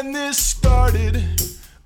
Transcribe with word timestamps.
When 0.00 0.12
this 0.12 0.38
started, 0.38 1.20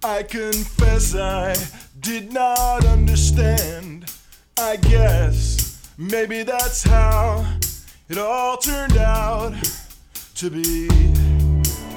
I 0.04 0.22
confess 0.22 1.14
I 1.14 1.54
did 1.98 2.30
not 2.30 2.84
understand. 2.84 4.12
I 4.58 4.76
guess 4.76 5.90
maybe 5.96 6.42
that's 6.42 6.82
how 6.82 7.42
it 8.10 8.18
all 8.18 8.58
turned 8.58 8.98
out 8.98 9.54
to 10.34 10.50
be 10.50 10.90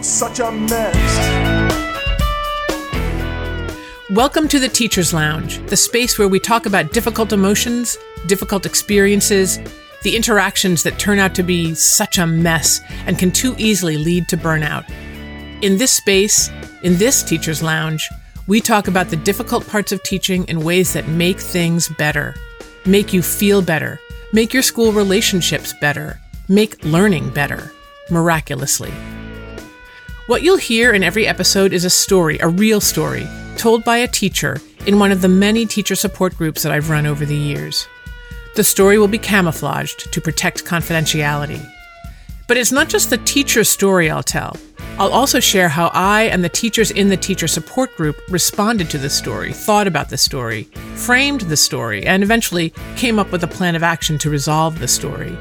such 0.02 0.40
a 0.40 0.54
mess. 0.54 0.96
Welcome 4.10 4.48
to 4.48 4.60
the 4.60 4.70
Teacher's 4.70 5.14
Lounge, 5.14 5.58
the 5.68 5.76
space 5.76 6.18
where 6.18 6.30
we 6.30 6.40
talk 6.40 6.66
about 6.66 6.94
difficult 6.94 7.34
emotions, 7.34 7.98
difficult 8.28 8.66
experiences, 8.66 9.60
the 10.04 10.16
interactions 10.16 10.82
that 10.84 10.98
turn 10.98 11.20
out 11.20 11.36
to 11.36 11.44
be 11.44 11.74
such 11.74 12.20
a 12.20 12.26
mess 12.26 12.80
and 13.06 13.20
can 13.20 13.34
too 13.34 13.54
easily 13.58 13.98
lead 13.98 14.30
to 14.30 14.38
burnout. 14.38 14.90
In 15.62 15.78
this 15.78 15.92
space, 15.92 16.50
in 16.84 16.98
this 16.98 17.24
Teacher's 17.24 17.64
Lounge, 17.64 18.10
we 18.46 18.60
talk 18.60 18.90
about 18.90 19.08
the 19.08 19.16
difficult 19.16 19.66
parts 19.68 19.94
of 19.94 20.04
teaching 20.04 20.44
in 20.50 20.60
ways 20.60 20.92
that 20.94 21.08
make 21.08 21.40
things 21.40 21.88
better, 21.88 22.36
make 22.86 23.14
you 23.14 23.22
feel 23.22 23.62
better, 23.62 24.00
make 24.34 24.54
your 24.54 24.62
school 24.62 24.92
relationships 24.92 25.74
better, 25.80 26.20
make 26.50 26.84
learning 26.84 27.30
better, 27.30 27.72
miraculously. 28.12 28.92
What 30.28 30.44
you'll 30.44 30.58
hear 30.58 30.94
in 30.94 31.04
every 31.04 31.26
episode 31.26 31.72
is 31.72 31.86
a 31.86 31.90
story, 31.90 32.38
a 32.40 32.50
real 32.50 32.82
story, 32.82 33.26
told 33.56 33.86
by 33.86 33.98
a 33.98 34.08
teacher 34.08 34.58
in 34.86 35.00
one 35.00 35.12
of 35.12 35.22
the 35.22 35.30
many 35.30 35.66
teacher 35.66 35.96
support 35.96 36.36
groups 36.36 36.64
that 36.64 36.74
I've 36.74 36.90
run 36.90 37.06
over 37.06 37.26
the 37.26 37.36
years. 37.36 37.88
The 38.56 38.64
story 38.64 38.98
will 38.98 39.08
be 39.08 39.18
camouflaged 39.18 40.12
to 40.12 40.22
protect 40.22 40.66
confidentiality. 40.66 41.66
But 42.48 42.58
it's 42.58 42.72
not 42.72 42.90
just 42.90 43.10
the 43.10 43.18
teacher's 43.20 43.70
story 43.70 44.10
I'll 44.10 44.24
tell. 44.24 44.56
I'll 44.98 45.12
also 45.12 45.40
share 45.40 45.68
how 45.68 45.92
I 45.94 46.24
and 46.24 46.44
the 46.44 46.50
teachers 46.50 46.92
in 46.92 47.10
the 47.10 47.18
teacher 47.18 47.48
support 47.48 47.96
group 47.98 48.18
responded 48.30 48.90
to 48.92 48.98
the 48.98 49.10
story, 49.10 49.52
thought 49.52 49.88
about 49.88 50.10
the 50.10 50.18
story, 50.18 50.64
framed 50.96 51.42
the 51.42 51.58
story, 51.58 52.06
and 52.06 52.24
eventually 52.24 52.74
came 52.96 53.20
up 53.20 53.32
with 53.32 53.44
a 53.44 53.48
plan 53.48 53.76
of 53.76 53.84
action 53.84 54.18
to 54.20 54.30
resolve 54.30 54.80
the 54.80 54.88
story. 54.88 55.38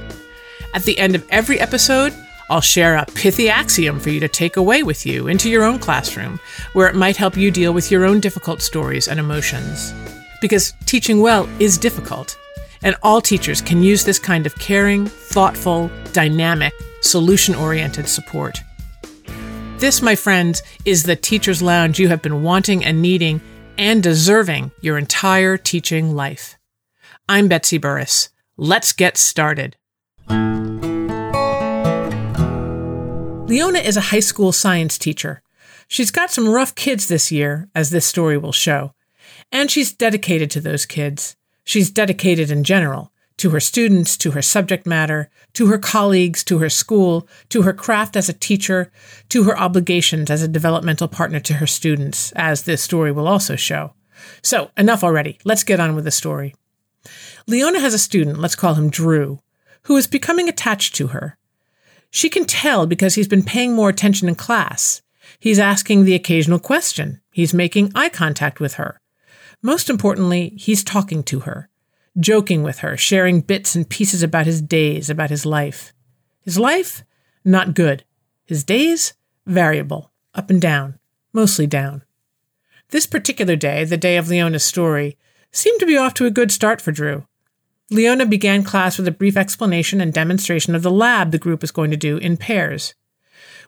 At 0.74 0.82
the 0.82 0.98
end 0.98 1.14
of 1.14 1.24
every 1.30 1.60
episode, 1.60 2.12
I'll 2.50 2.60
share 2.60 2.96
a 2.96 3.06
pithy 3.06 3.48
axiom 3.48 4.00
for 4.00 4.10
you 4.10 4.18
to 4.20 4.28
take 4.28 4.56
away 4.56 4.82
with 4.82 5.06
you 5.06 5.28
into 5.28 5.48
your 5.48 5.62
own 5.62 5.78
classroom, 5.78 6.40
where 6.72 6.88
it 6.88 6.96
might 6.96 7.16
help 7.16 7.36
you 7.36 7.50
deal 7.50 7.72
with 7.72 7.90
your 7.92 8.04
own 8.04 8.18
difficult 8.18 8.60
stories 8.60 9.06
and 9.06 9.20
emotions. 9.20 9.94
Because 10.40 10.74
teaching 10.84 11.20
well 11.20 11.48
is 11.60 11.78
difficult, 11.78 12.36
and 12.82 12.96
all 13.02 13.20
teachers 13.20 13.60
can 13.60 13.82
use 13.82 14.04
this 14.04 14.18
kind 14.18 14.46
of 14.46 14.54
caring, 14.56 15.06
thoughtful, 15.06 15.90
dynamic, 16.14 16.72
solution 17.02 17.54
oriented 17.54 18.08
support. 18.08 18.58
This, 19.76 20.00
my 20.00 20.14
friends, 20.14 20.62
is 20.86 21.02
the 21.02 21.16
teacher's 21.16 21.60
lounge 21.60 21.98
you 21.98 22.08
have 22.08 22.22
been 22.22 22.42
wanting 22.42 22.82
and 22.82 23.02
needing 23.02 23.42
and 23.76 24.02
deserving 24.02 24.70
your 24.80 24.96
entire 24.96 25.58
teaching 25.58 26.14
life. 26.14 26.56
I'm 27.28 27.48
Betsy 27.48 27.76
Burris. 27.76 28.30
Let's 28.56 28.92
get 28.92 29.18
started. 29.18 29.76
Leona 33.48 33.80
is 33.80 33.96
a 33.96 34.08
high 34.12 34.20
school 34.20 34.52
science 34.52 34.96
teacher. 34.96 35.42
She's 35.88 36.10
got 36.10 36.30
some 36.30 36.48
rough 36.48 36.74
kids 36.74 37.08
this 37.08 37.30
year, 37.30 37.68
as 37.74 37.90
this 37.90 38.06
story 38.06 38.38
will 38.38 38.52
show, 38.52 38.94
and 39.52 39.70
she's 39.70 39.92
dedicated 39.92 40.50
to 40.52 40.60
those 40.60 40.86
kids. 40.86 41.36
She's 41.64 41.90
dedicated 41.90 42.50
in 42.50 42.64
general 42.64 43.12
to 43.36 43.50
her 43.50 43.60
students, 43.60 44.16
to 44.18 44.30
her 44.32 44.42
subject 44.42 44.86
matter, 44.86 45.30
to 45.54 45.66
her 45.66 45.78
colleagues, 45.78 46.44
to 46.44 46.58
her 46.58 46.70
school, 46.70 47.28
to 47.48 47.62
her 47.62 47.72
craft 47.72 48.16
as 48.16 48.28
a 48.28 48.32
teacher, 48.32 48.90
to 49.28 49.44
her 49.44 49.58
obligations 49.58 50.30
as 50.30 50.42
a 50.42 50.48
developmental 50.48 51.08
partner 51.08 51.40
to 51.40 51.54
her 51.54 51.66
students, 51.66 52.32
as 52.32 52.62
this 52.62 52.82
story 52.82 53.12
will 53.12 53.28
also 53.28 53.56
show. 53.56 53.94
So, 54.42 54.70
enough 54.76 55.02
already. 55.02 55.38
Let's 55.44 55.64
get 55.64 55.80
on 55.80 55.94
with 55.94 56.04
the 56.04 56.10
story. 56.10 56.54
Leona 57.46 57.80
has 57.80 57.94
a 57.94 57.98
student, 57.98 58.38
let's 58.38 58.56
call 58.56 58.74
him 58.74 58.88
Drew, 58.88 59.40
who 59.82 59.96
is 59.96 60.06
becoming 60.06 60.48
attached 60.48 60.94
to 60.96 61.08
her. 61.08 61.36
She 62.10 62.30
can 62.30 62.44
tell 62.44 62.86
because 62.86 63.16
he's 63.16 63.28
been 63.28 63.42
paying 63.42 63.74
more 63.74 63.88
attention 63.88 64.28
in 64.28 64.36
class. 64.36 65.02
He's 65.40 65.58
asking 65.58 66.04
the 66.04 66.14
occasional 66.14 66.58
question. 66.58 67.20
He's 67.32 67.52
making 67.52 67.92
eye 67.94 68.08
contact 68.08 68.60
with 68.60 68.74
her. 68.74 69.00
Most 69.62 69.90
importantly, 69.90 70.54
he's 70.56 70.84
talking 70.84 71.22
to 71.24 71.40
her, 71.40 71.68
joking 72.18 72.62
with 72.62 72.78
her, 72.78 72.96
sharing 72.96 73.40
bits 73.40 73.74
and 73.74 73.88
pieces 73.88 74.22
about 74.22 74.46
his 74.46 74.62
days, 74.62 75.10
about 75.10 75.30
his 75.30 75.44
life. 75.44 75.92
His 76.42 76.58
life? 76.58 77.04
Not 77.44 77.74
good. 77.74 78.04
His 78.44 78.64
days? 78.64 79.14
Variable, 79.46 80.10
up 80.34 80.50
and 80.50 80.60
down, 80.60 80.98
mostly 81.32 81.66
down. 81.66 82.02
This 82.90 83.06
particular 83.06 83.56
day, 83.56 83.84
the 83.84 83.96
day 83.96 84.16
of 84.16 84.28
Leona's 84.28 84.64
story, 84.64 85.18
seemed 85.50 85.80
to 85.80 85.86
be 85.86 85.96
off 85.96 86.14
to 86.14 86.26
a 86.26 86.30
good 86.30 86.50
start 86.50 86.80
for 86.80 86.92
Drew. 86.92 87.26
Leona 87.90 88.24
began 88.24 88.62
class 88.62 88.96
with 88.96 89.06
a 89.06 89.12
brief 89.12 89.36
explanation 89.36 90.00
and 90.00 90.12
demonstration 90.12 90.74
of 90.74 90.82
the 90.82 90.90
lab 90.90 91.30
the 91.30 91.38
group 91.38 91.60
was 91.60 91.70
going 91.70 91.90
to 91.90 91.96
do 91.96 92.16
in 92.16 92.36
pairs. 92.36 92.94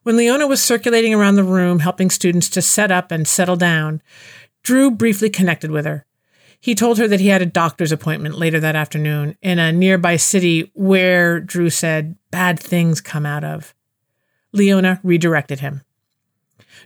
When 0.03 0.17
Leona 0.17 0.47
was 0.47 0.63
circulating 0.63 1.13
around 1.13 1.35
the 1.35 1.45
room, 1.45 1.81
helping 1.81 2.11
students 2.11 2.49
to 2.51 2.63
set 2.63 2.91
up 2.91 3.11
and 3.11 3.27
settle 3.27 3.57
down, 3.57 4.01
Drew 4.63 4.91
briefly 4.91 5.29
connected 5.29 5.71
with 5.71 5.85
her. 5.85 6.06
He 6.61 6.75
told 6.75 6.99
her 6.99 7.09
that 7.09 7.21
he 7.21 7.29
had 7.29 7.43
a 7.43 7.47
doctor's 7.47 7.93
appointment 7.93 8.39
later 8.39 8.59
that 8.61 8.77
afternoon 8.77 9.37
in 9.43 9.59
a 9.59 9.73
nearby 9.73 10.17
city 10.17 10.71
where, 10.75 11.41
Drew 11.41 11.71
said, 11.71 12.17
bad 12.31 12.59
things 12.59 13.01
come 13.01 13.27
out 13.27 13.45
of. 13.45 13.75
Leona 14.53 15.01
redirected 15.03 15.61
him. 15.61 15.83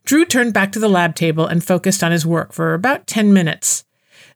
Drew 0.05 0.25
turned 0.25 0.55
back 0.55 0.73
to 0.73 0.79
the 0.79 0.89
lab 0.89 1.15
table 1.15 1.47
and 1.47 1.63
focused 1.63 2.03
on 2.03 2.13
his 2.13 2.27
work 2.27 2.53
for 2.53 2.75
about 2.75 3.07
10 3.07 3.33
minutes. 3.33 3.85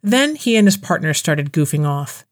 Then 0.02 0.36
he 0.36 0.56
and 0.56 0.66
his 0.66 0.76
partner 0.76 1.14
started 1.14 1.52
goofing 1.52 1.86
off. 1.86 2.24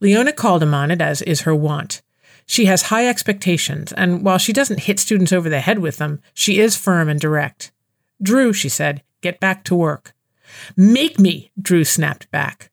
Leona 0.00 0.32
called 0.32 0.62
him 0.62 0.74
on 0.74 0.90
it, 0.90 1.00
as 1.00 1.22
is 1.22 1.42
her 1.42 1.54
wont. 1.54 2.02
She 2.46 2.64
has 2.64 2.82
high 2.82 3.06
expectations, 3.06 3.92
and 3.92 4.24
while 4.24 4.38
she 4.38 4.52
doesn't 4.52 4.80
hit 4.80 4.98
students 4.98 5.32
over 5.32 5.48
the 5.48 5.60
head 5.60 5.78
with 5.78 5.98
them, 5.98 6.20
she 6.34 6.58
is 6.58 6.76
firm 6.76 7.08
and 7.08 7.20
direct. 7.20 7.70
Drew, 8.20 8.52
she 8.52 8.68
said, 8.68 9.02
get 9.20 9.38
back 9.38 9.62
to 9.64 9.74
work. 9.74 10.14
Make 10.76 11.18
me, 11.18 11.50
Drew 11.60 11.84
snapped 11.84 12.30
back. 12.30 12.70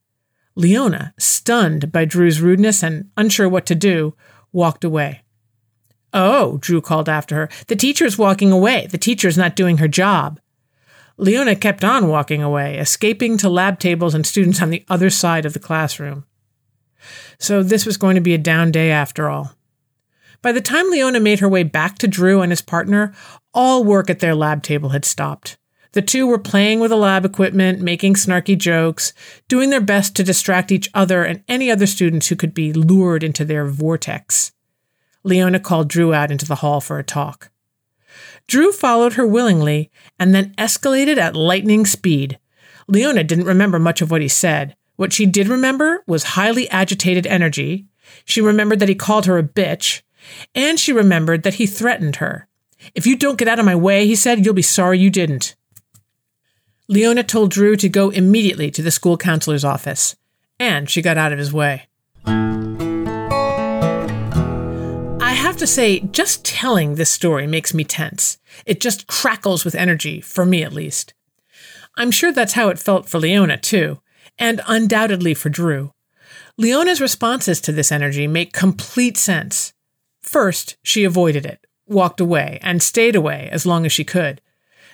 Leona, 0.55 1.13
stunned 1.19 1.91
by 1.91 2.05
Drew's 2.05 2.41
rudeness 2.41 2.83
and 2.83 3.09
unsure 3.15 3.47
what 3.47 3.65
to 3.67 3.75
do, 3.75 4.15
walked 4.51 4.83
away. 4.83 5.21
Oh, 6.13 6.57
Drew 6.57 6.81
called 6.81 7.09
after 7.09 7.35
her, 7.35 7.49
the 7.67 7.75
teacher's 7.75 8.17
walking 8.17 8.51
away. 8.51 8.87
The 8.89 8.97
teacher's 8.97 9.37
not 9.37 9.55
doing 9.55 9.77
her 9.77 9.87
job. 9.87 10.39
Leona 11.17 11.55
kept 11.55 11.83
on 11.83 12.07
walking 12.07 12.41
away, 12.41 12.77
escaping 12.77 13.37
to 13.37 13.49
lab 13.49 13.79
tables 13.79 14.13
and 14.13 14.25
students 14.25 14.61
on 14.61 14.69
the 14.69 14.85
other 14.89 15.09
side 15.09 15.45
of 15.45 15.53
the 15.53 15.59
classroom. 15.59 16.25
So 17.39 17.63
this 17.63 17.85
was 17.85 17.97
going 17.97 18.15
to 18.15 18.21
be 18.21 18.33
a 18.33 18.39
down 18.39 18.71
day 18.71 18.91
after 18.91 19.29
all. 19.29 19.53
By 20.41 20.51
the 20.51 20.61
time 20.61 20.89
Leona 20.89 21.19
made 21.19 21.39
her 21.39 21.49
way 21.49 21.63
back 21.63 21.97
to 21.99 22.07
Drew 22.07 22.41
and 22.41 22.51
his 22.51 22.61
partner, 22.61 23.13
all 23.53 23.83
work 23.83 24.09
at 24.09 24.19
their 24.19 24.35
lab 24.35 24.63
table 24.63 24.89
had 24.89 25.05
stopped. 25.05 25.57
The 25.97 26.03
two 26.03 26.27
were 26.27 26.37
playing 26.37 26.79
with 26.79 26.91
the 26.91 26.95
lab 26.95 27.25
equipment, 27.25 27.81
making 27.81 28.13
snarky 28.13 28.55
jokes, 28.55 29.13
doing 29.47 29.71
their 29.71 29.81
best 29.81 30.15
to 30.15 30.23
distract 30.23 30.71
each 30.71 30.91
other 30.93 31.23
and 31.23 31.43
any 31.47 31.71
other 31.71 31.87
students 31.87 32.27
who 32.27 32.35
could 32.35 32.53
be 32.53 32.71
lured 32.71 33.23
into 33.23 33.43
their 33.43 33.65
vortex. 33.65 34.51
Leona 35.23 35.59
called 35.59 35.87
Drew 35.87 36.13
out 36.13 36.29
into 36.29 36.45
the 36.45 36.57
hall 36.61 36.81
for 36.81 36.99
a 36.99 37.03
talk. 37.03 37.49
Drew 38.45 38.71
followed 38.71 39.13
her 39.13 39.25
willingly 39.25 39.89
and 40.19 40.35
then 40.35 40.53
escalated 40.59 41.17
at 41.17 41.35
lightning 41.35 41.83
speed. 41.83 42.37
Leona 42.87 43.23
didn't 43.23 43.45
remember 43.45 43.79
much 43.79 43.99
of 43.99 44.11
what 44.11 44.21
he 44.21 44.27
said, 44.27 44.75
what 44.97 45.11
she 45.11 45.25
did 45.25 45.47
remember 45.47 46.03
was 46.05 46.35
highly 46.35 46.69
agitated 46.69 47.25
energy. 47.25 47.87
She 48.23 48.39
remembered 48.39 48.77
that 48.81 48.89
he 48.89 48.93
called 48.93 49.25
her 49.25 49.39
a 49.39 49.43
bitch, 49.43 50.03
and 50.53 50.79
she 50.79 50.93
remembered 50.93 51.41
that 51.41 51.55
he 51.55 51.65
threatened 51.65 52.17
her. 52.17 52.47
If 52.93 53.07
you 53.07 53.17
don't 53.17 53.39
get 53.39 53.47
out 53.47 53.57
of 53.57 53.65
my 53.65 53.75
way, 53.75 54.05
he 54.05 54.15
said, 54.15 54.45
you'll 54.45 54.53
be 54.53 54.61
sorry 54.61 54.99
you 54.99 55.09
didn't. 55.09 55.55
Leona 56.87 57.23
told 57.23 57.51
Drew 57.51 57.75
to 57.75 57.89
go 57.89 58.09
immediately 58.09 58.71
to 58.71 58.81
the 58.81 58.91
school 58.91 59.17
counselor's 59.17 59.65
office, 59.65 60.15
and 60.59 60.89
she 60.89 61.01
got 61.01 61.17
out 61.17 61.31
of 61.31 61.39
his 61.39 61.53
way. 61.53 61.83
I 65.19 65.33
have 65.33 65.57
to 65.57 65.67
say, 65.67 65.99
just 65.99 66.45
telling 66.45 66.95
this 66.95 67.09
story 67.09 67.45
makes 67.47 67.73
me 67.73 67.83
tense. 67.83 68.37
It 68.65 68.79
just 68.79 69.07
crackles 69.07 69.65
with 69.65 69.75
energy, 69.75 70.21
for 70.21 70.45
me 70.45 70.63
at 70.63 70.73
least. 70.73 71.13
I'm 71.95 72.11
sure 72.11 72.31
that's 72.31 72.53
how 72.53 72.69
it 72.69 72.79
felt 72.79 73.09
for 73.09 73.19
Leona, 73.19 73.57
too 73.57 73.99
and 74.39 74.61
undoubtedly 74.67 75.33
for 75.33 75.49
Drew. 75.49 75.91
Leona's 76.57 77.01
responses 77.01 77.61
to 77.61 77.71
this 77.71 77.91
energy 77.91 78.27
make 78.27 78.53
complete 78.53 79.17
sense. 79.17 79.73
First, 80.21 80.77
she 80.83 81.03
avoided 81.03 81.45
it, 81.45 81.65
walked 81.87 82.19
away, 82.19 82.59
and 82.61 82.81
stayed 82.81 83.15
away 83.15 83.49
as 83.51 83.65
long 83.65 83.85
as 83.85 83.91
she 83.91 84.03
could. 84.03 84.41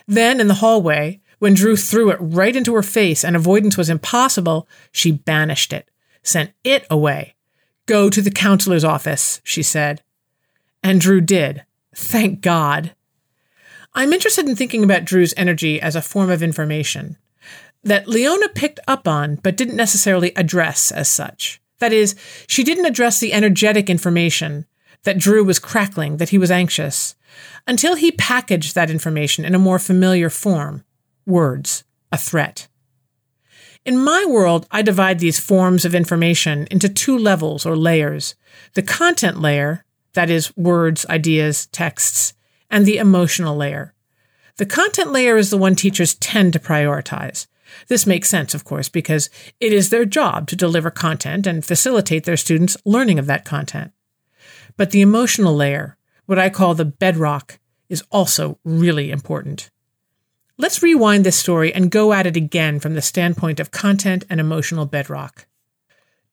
Then, 0.06 0.40
in 0.40 0.48
the 0.48 0.54
hallway, 0.54 1.20
when 1.38 1.54
Drew 1.54 1.76
threw 1.76 2.10
it 2.10 2.18
right 2.20 2.54
into 2.54 2.74
her 2.74 2.82
face 2.82 3.24
and 3.24 3.36
avoidance 3.36 3.76
was 3.76 3.90
impossible, 3.90 4.68
she 4.92 5.12
banished 5.12 5.72
it, 5.72 5.90
sent 6.22 6.52
it 6.62 6.86
away. 6.90 7.34
Go 7.86 8.08
to 8.08 8.22
the 8.22 8.30
counselor's 8.30 8.84
office, 8.84 9.40
she 9.44 9.62
said. 9.62 10.02
And 10.82 11.00
Drew 11.00 11.20
did. 11.20 11.64
Thank 11.94 12.40
God. 12.40 12.94
I'm 13.94 14.12
interested 14.12 14.48
in 14.48 14.56
thinking 14.56 14.82
about 14.82 15.04
Drew's 15.04 15.34
energy 15.36 15.80
as 15.80 15.94
a 15.94 16.02
form 16.02 16.30
of 16.30 16.42
information 16.42 17.16
that 17.84 18.08
Leona 18.08 18.48
picked 18.48 18.80
up 18.88 19.06
on 19.06 19.36
but 19.36 19.56
didn't 19.56 19.76
necessarily 19.76 20.32
address 20.34 20.90
as 20.90 21.08
such. 21.08 21.60
That 21.78 21.92
is, 21.92 22.14
she 22.46 22.64
didn't 22.64 22.86
address 22.86 23.20
the 23.20 23.32
energetic 23.32 23.90
information 23.90 24.66
that 25.02 25.18
Drew 25.18 25.44
was 25.44 25.58
crackling, 25.58 26.16
that 26.16 26.30
he 26.30 26.38
was 26.38 26.50
anxious, 26.50 27.14
until 27.66 27.94
he 27.94 28.10
packaged 28.12 28.74
that 28.74 28.90
information 28.90 29.44
in 29.44 29.54
a 29.54 29.58
more 29.58 29.78
familiar 29.78 30.30
form 30.30 30.84
words, 31.26 31.84
a 32.12 32.18
threat. 32.18 32.68
In 33.84 34.02
my 34.02 34.24
world, 34.26 34.66
I 34.70 34.80
divide 34.82 35.18
these 35.18 35.38
forms 35.38 35.84
of 35.84 35.94
information 35.94 36.66
into 36.70 36.88
two 36.88 37.18
levels 37.18 37.66
or 37.66 37.76
layers 37.76 38.34
the 38.74 38.82
content 38.82 39.40
layer, 39.40 39.84
that 40.14 40.30
is, 40.30 40.56
words, 40.56 41.04
ideas, 41.06 41.66
texts, 41.66 42.34
and 42.70 42.86
the 42.86 42.98
emotional 42.98 43.56
layer. 43.56 43.94
The 44.56 44.66
content 44.66 45.10
layer 45.12 45.36
is 45.36 45.50
the 45.50 45.58
one 45.58 45.74
teachers 45.74 46.14
tend 46.14 46.52
to 46.52 46.60
prioritize. 46.60 47.46
This 47.88 48.06
makes 48.06 48.28
sense, 48.28 48.54
of 48.54 48.64
course, 48.64 48.88
because 48.88 49.28
it 49.60 49.72
is 49.72 49.90
their 49.90 50.04
job 50.04 50.46
to 50.48 50.56
deliver 50.56 50.90
content 50.90 51.46
and 51.46 51.64
facilitate 51.64 52.24
their 52.24 52.36
students' 52.36 52.76
learning 52.84 53.18
of 53.18 53.26
that 53.26 53.44
content. 53.44 53.92
But 54.76 54.92
the 54.92 55.00
emotional 55.00 55.54
layer, 55.54 55.98
what 56.26 56.38
I 56.38 56.50
call 56.50 56.74
the 56.74 56.84
bedrock, 56.84 57.58
is 57.88 58.04
also 58.10 58.58
really 58.64 59.10
important. 59.10 59.70
Let's 60.56 60.82
rewind 60.82 61.26
this 61.26 61.36
story 61.36 61.74
and 61.74 61.90
go 61.90 62.12
at 62.12 62.26
it 62.26 62.36
again 62.36 62.78
from 62.78 62.94
the 62.94 63.02
standpoint 63.02 63.58
of 63.58 63.72
content 63.72 64.24
and 64.30 64.40
emotional 64.40 64.86
bedrock. 64.86 65.46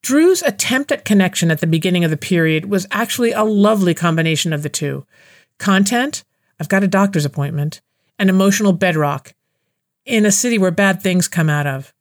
Drew's 0.00 0.42
attempt 0.42 0.92
at 0.92 1.04
connection 1.04 1.50
at 1.50 1.60
the 1.60 1.66
beginning 1.66 2.04
of 2.04 2.10
the 2.10 2.16
period 2.16 2.66
was 2.66 2.86
actually 2.90 3.32
a 3.32 3.42
lovely 3.42 3.94
combination 3.94 4.52
of 4.52 4.62
the 4.62 4.68
two 4.68 5.06
content, 5.58 6.24
I've 6.58 6.68
got 6.68 6.82
a 6.82 6.88
doctor's 6.88 7.24
appointment, 7.24 7.80
and 8.18 8.28
emotional 8.28 8.72
bedrock 8.72 9.34
in 10.04 10.26
a 10.26 10.32
city 10.32 10.58
where 10.58 10.72
bad 10.72 11.00
things 11.00 11.28
come 11.28 11.48
out 11.48 11.66
of. 11.66 11.92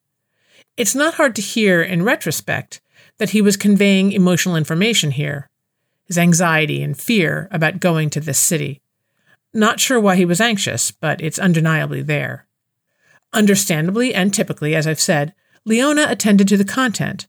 It's 0.77 0.95
not 0.95 1.15
hard 1.15 1.35
to 1.35 1.41
hear 1.41 1.81
in 1.81 2.03
retrospect 2.03 2.81
that 3.17 3.31
he 3.31 3.41
was 3.41 3.57
conveying 3.57 4.11
emotional 4.11 4.55
information 4.55 5.11
here 5.11 5.47
his 6.05 6.17
anxiety 6.17 6.83
and 6.83 6.99
fear 6.99 7.47
about 7.51 7.79
going 7.79 8.09
to 8.09 8.19
this 8.19 8.37
city. 8.37 8.81
Not 9.53 9.79
sure 9.79 9.99
why 9.99 10.15
he 10.15 10.25
was 10.25 10.39
anxious, 10.41 10.91
but 10.91 11.21
it's 11.21 11.39
undeniably 11.39 12.01
there. 12.01 12.47
Understandably 13.33 14.13
and 14.13 14.33
typically, 14.33 14.75
as 14.75 14.87
I've 14.87 14.99
said, 14.99 15.33
Leona 15.65 16.07
attended 16.09 16.47
to 16.49 16.57
the 16.57 16.65
content. 16.65 17.27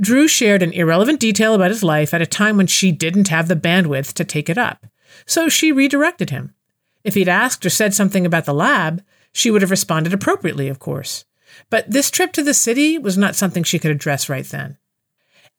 Drew 0.00 0.28
shared 0.28 0.62
an 0.62 0.72
irrelevant 0.72 1.18
detail 1.18 1.54
about 1.54 1.70
his 1.70 1.82
life 1.82 2.14
at 2.14 2.22
a 2.22 2.26
time 2.26 2.56
when 2.56 2.68
she 2.68 2.92
didn't 2.92 3.28
have 3.28 3.48
the 3.48 3.56
bandwidth 3.56 4.12
to 4.14 4.24
take 4.24 4.48
it 4.48 4.56
up, 4.56 4.86
so 5.26 5.48
she 5.48 5.72
redirected 5.72 6.30
him. 6.30 6.54
If 7.02 7.14
he'd 7.14 7.28
asked 7.28 7.66
or 7.66 7.70
said 7.70 7.94
something 7.94 8.24
about 8.24 8.44
the 8.44 8.54
lab, 8.54 9.02
she 9.32 9.50
would 9.50 9.62
have 9.62 9.70
responded 9.70 10.12
appropriately, 10.12 10.68
of 10.68 10.78
course. 10.78 11.24
But 11.70 11.90
this 11.90 12.10
trip 12.10 12.32
to 12.34 12.42
the 12.42 12.54
city 12.54 12.98
was 12.98 13.18
not 13.18 13.34
something 13.34 13.64
she 13.64 13.78
could 13.78 13.90
address 13.90 14.28
right 14.28 14.44
then. 14.44 14.78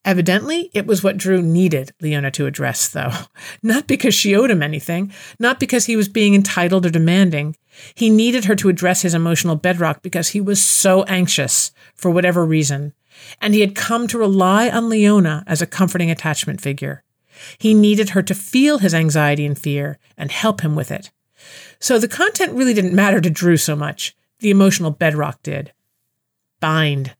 Evidently, 0.06 0.69
it 0.74 0.88
was 0.88 1.04
what 1.04 1.18
Drew 1.18 1.42
needed 1.42 1.92
Leona 2.01 2.31
to 2.31 2.46
address, 2.46 2.88
though. 2.88 3.12
Not 3.63 3.86
because 3.86 4.16
she 4.16 4.36
owed 4.36 4.50
him 4.50 4.63
anything, 4.63 5.12
not 5.40 5.60
because 5.60 5.86
he 5.86 5.98
was 5.98 6.07
being 6.07 6.36
entitled 6.36 6.86
or 6.86 6.90
demanding. 6.90 7.57
He 7.96 8.10
needed 8.10 8.46
her 8.46 8.56
to 8.56 8.69
address 8.69 9.01
his 9.01 9.13
emotional 9.13 9.56
bedrock 9.56 10.01
because 10.01 10.30
he 10.30 10.42
was 10.42 10.63
so 10.63 11.04
anxious, 11.04 11.72
for 11.96 12.10
whatever 12.10 12.46
reason, 12.46 12.94
and 13.42 13.54
he 13.54 13.62
had 13.62 13.75
come 13.75 14.07
to 14.07 14.18
rely 14.18 14.69
on 14.69 14.90
Leona 14.90 15.44
as 15.46 15.62
a 15.62 15.68
comforting 15.68 16.10
attachment 16.10 16.62
figure. 16.62 17.04
He 17.57 17.74
needed 17.74 18.12
her 18.12 18.22
to 18.22 18.34
feel 18.34 18.80
his 18.80 18.94
anxiety 18.94 19.45
and 19.45 19.57
fear 19.57 19.98
and 20.18 20.31
help 20.31 20.62
him 20.62 20.75
with 20.75 20.92
it. 20.92 21.12
So 21.80 22.00
the 22.00 22.07
content 22.07 22.54
really 22.54 22.74
didn't 22.74 22.94
matter 22.94 23.22
to 23.22 23.30
Drew 23.30 23.57
so 23.57 23.75
much. 23.75 24.16
The 24.40 24.50
emotional 24.50 24.92
bedrock 24.92 25.42
did. 25.44 25.74
Bind. 26.60 27.16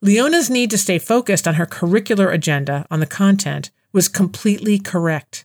Leona's 0.00 0.48
need 0.48 0.70
to 0.70 0.78
stay 0.78 0.98
focused 0.98 1.48
on 1.48 1.54
her 1.54 1.66
curricular 1.66 2.32
agenda 2.32 2.86
on 2.90 3.00
the 3.00 3.06
content 3.06 3.70
was 3.92 4.08
completely 4.08 4.78
correct. 4.78 5.44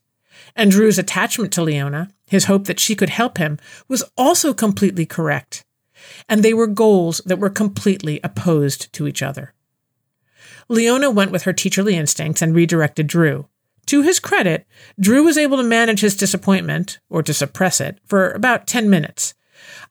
And 0.56 0.70
Drew's 0.70 1.00
attachment 1.00 1.52
to 1.54 1.64
Leona, 1.64 2.10
his 2.28 2.46
hope 2.46 2.66
that 2.66 2.80
she 2.80 2.96
could 2.96 3.10
help 3.10 3.38
him, 3.38 3.58
was 3.88 4.04
also 4.16 4.54
completely 4.54 5.06
correct. 5.06 5.66
And 6.30 6.44
they 6.44 6.54
were 6.54 6.68
goals 6.68 7.22
that 7.26 7.40
were 7.40 7.50
completely 7.50 8.20
opposed 8.24 8.94
to 8.94 9.08
each 9.08 9.24
other. 9.24 9.54
Leona 10.70 11.10
went 11.10 11.32
with 11.32 11.44
her 11.44 11.54
teacherly 11.54 11.94
instincts 11.94 12.42
and 12.42 12.56
redirected 12.56 13.08
Drew. 13.08 13.48
To 13.88 14.02
his 14.02 14.20
credit, 14.20 14.66
Drew 15.00 15.24
was 15.24 15.38
able 15.38 15.58
to 15.58 15.64
manage 15.64 16.02
his 16.02 16.16
disappointment, 16.16 17.00
or 17.10 17.24
to 17.24 17.34
suppress 17.34 17.82
it, 17.82 18.00
for 18.06 18.32
about 18.32 18.68
10 18.68 18.90
minutes. 18.90 19.34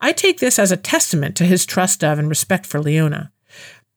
I 0.00 0.12
take 0.12 0.38
this 0.38 0.58
as 0.58 0.72
a 0.72 0.76
testament 0.76 1.36
to 1.36 1.44
his 1.44 1.66
trust 1.66 2.02
of 2.02 2.18
and 2.18 2.28
respect 2.28 2.64
for 2.64 2.80
Leona. 2.80 3.31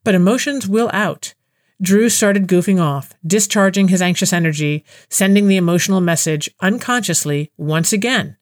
But 0.05 0.13
emotions 0.13 0.67
will 0.67 0.91
out. 0.93 1.33
Drew 1.81 2.09
started 2.09 2.47
goofing 2.47 2.79
off, 2.79 3.13
discharging 3.25 3.87
his 3.87 4.03
anxious 4.03 4.31
energy, 4.31 4.85
sending 5.09 5.47
the 5.47 5.57
emotional 5.57 5.99
message 5.99 6.47
unconsciously 6.61 7.51
once 7.57 7.91
again, 7.91 8.37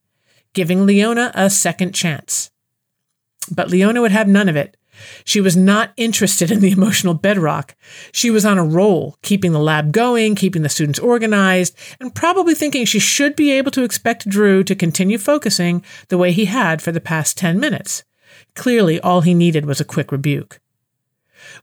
giving 0.54 0.86
Leona 0.86 1.32
a 1.34 1.50
second 1.50 1.96
chance. 1.96 2.52
But 3.50 3.70
Leona 3.70 4.02
would 4.02 4.12
have 4.12 4.28
none 4.28 4.50
of 4.50 4.58
it. 4.58 4.76
She 5.24 5.40
was 5.40 5.56
not 5.56 5.94
interested 5.96 6.52
in 6.52 6.60
the 6.60 6.72
emotional 6.72 7.14
bedrock. 7.14 7.76
She 8.12 8.30
was 8.30 8.46
on 8.46 8.58
a 8.58 8.66
roll, 8.66 9.18
keeping 9.22 9.54
the 9.54 9.60
lab 9.60 9.94
going, 9.94 10.36
keeping 10.36 10.64
the 10.64 10.70
students 10.70 11.00
organized, 11.00 11.78
and 12.00 12.14
probably 12.14 12.56
thinking 12.56 12.86
she 12.86 13.00
should 13.00 13.38
be 13.38 13.54
able 13.54 13.72
to 13.72 13.84
expect 13.84 14.28
Drew 14.28 14.66
to 14.66 14.76
continue 14.76 15.18
focusing 15.18 15.82
the 16.10 16.18
way 16.18 16.34
he 16.34 16.46
had 16.46 16.82
for 16.82 16.92
the 16.92 17.02
past 17.02 17.38
10 17.38 17.58
minutes. 17.58 18.04
Clearly, 18.54 19.00
all 19.00 19.22
he 19.22 19.34
needed 19.34 19.66
was 19.66 19.80
a 19.80 19.86
quick 19.86 20.12
rebuke 20.12 20.60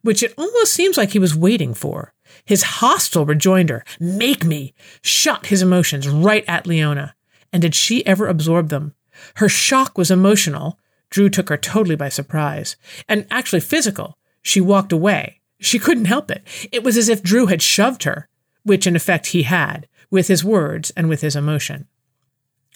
which 0.02 0.22
it 0.22 0.34
almost 0.36 0.72
seems 0.72 0.96
like 0.96 1.10
he 1.10 1.18
was 1.18 1.34
waiting 1.34 1.74
for. 1.74 2.12
His 2.44 2.62
hostile 2.62 3.26
rejoinder, 3.26 3.84
make 3.98 4.44
me, 4.44 4.74
shot 5.02 5.46
his 5.46 5.62
emotions 5.62 6.08
right 6.08 6.44
at 6.46 6.66
Leona. 6.66 7.14
And 7.52 7.62
did 7.62 7.74
she 7.74 8.06
ever 8.06 8.28
absorb 8.28 8.68
them? 8.68 8.94
Her 9.36 9.48
shock 9.48 9.98
was 9.98 10.10
emotional. 10.10 10.78
Drew 11.10 11.28
took 11.28 11.48
her 11.48 11.56
totally 11.56 11.96
by 11.96 12.08
surprise. 12.08 12.76
And 13.08 13.26
actually 13.30 13.60
physical. 13.60 14.18
She 14.42 14.60
walked 14.60 14.92
away. 14.92 15.40
She 15.58 15.78
couldn't 15.78 16.06
help 16.06 16.30
it. 16.30 16.46
It 16.72 16.82
was 16.82 16.96
as 16.96 17.08
if 17.08 17.22
Drew 17.22 17.46
had 17.46 17.60
shoved 17.60 18.04
her, 18.04 18.28
which 18.62 18.86
in 18.86 18.96
effect 18.96 19.28
he 19.28 19.42
had, 19.42 19.88
with 20.10 20.28
his 20.28 20.44
words 20.44 20.90
and 20.96 21.08
with 21.08 21.20
his 21.20 21.36
emotion. 21.36 21.86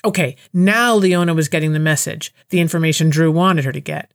Okay, 0.04 0.36
now 0.52 0.94
Leona 0.94 1.32
was 1.32 1.48
getting 1.48 1.72
the 1.72 1.78
message, 1.78 2.34
the 2.50 2.60
information 2.60 3.08
Drew 3.08 3.32
wanted 3.32 3.64
her 3.64 3.72
to 3.72 3.80
get. 3.80 4.12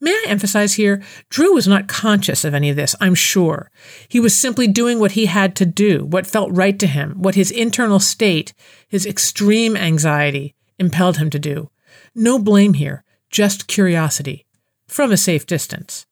May 0.00 0.12
I 0.12 0.26
emphasize 0.28 0.74
here, 0.74 1.02
Drew 1.28 1.54
was 1.54 1.66
not 1.66 1.88
conscious 1.88 2.44
of 2.44 2.54
any 2.54 2.70
of 2.70 2.76
this, 2.76 2.94
I'm 3.00 3.16
sure. 3.16 3.70
He 4.08 4.20
was 4.20 4.36
simply 4.36 4.68
doing 4.68 5.00
what 5.00 5.12
he 5.12 5.26
had 5.26 5.56
to 5.56 5.66
do, 5.66 6.04
what 6.04 6.26
felt 6.26 6.52
right 6.52 6.78
to 6.78 6.86
him, 6.86 7.20
what 7.20 7.34
his 7.34 7.50
internal 7.50 7.98
state, 7.98 8.54
his 8.88 9.06
extreme 9.06 9.76
anxiety, 9.76 10.54
impelled 10.78 11.16
him 11.16 11.30
to 11.30 11.38
do. 11.38 11.70
No 12.14 12.38
blame 12.38 12.74
here, 12.74 13.02
just 13.30 13.66
curiosity, 13.66 14.46
from 14.86 15.10
a 15.10 15.16
safe 15.16 15.46
distance. 15.46 16.06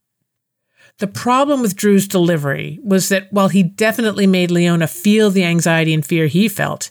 The 0.98 1.06
problem 1.06 1.60
with 1.60 1.76
Drew's 1.76 2.08
delivery 2.08 2.80
was 2.82 3.08
that 3.10 3.32
while 3.32 3.48
he 3.48 3.62
definitely 3.62 4.26
made 4.26 4.50
Leona 4.50 4.88
feel 4.88 5.30
the 5.30 5.44
anxiety 5.44 5.94
and 5.94 6.04
fear 6.04 6.26
he 6.26 6.48
felt, 6.48 6.90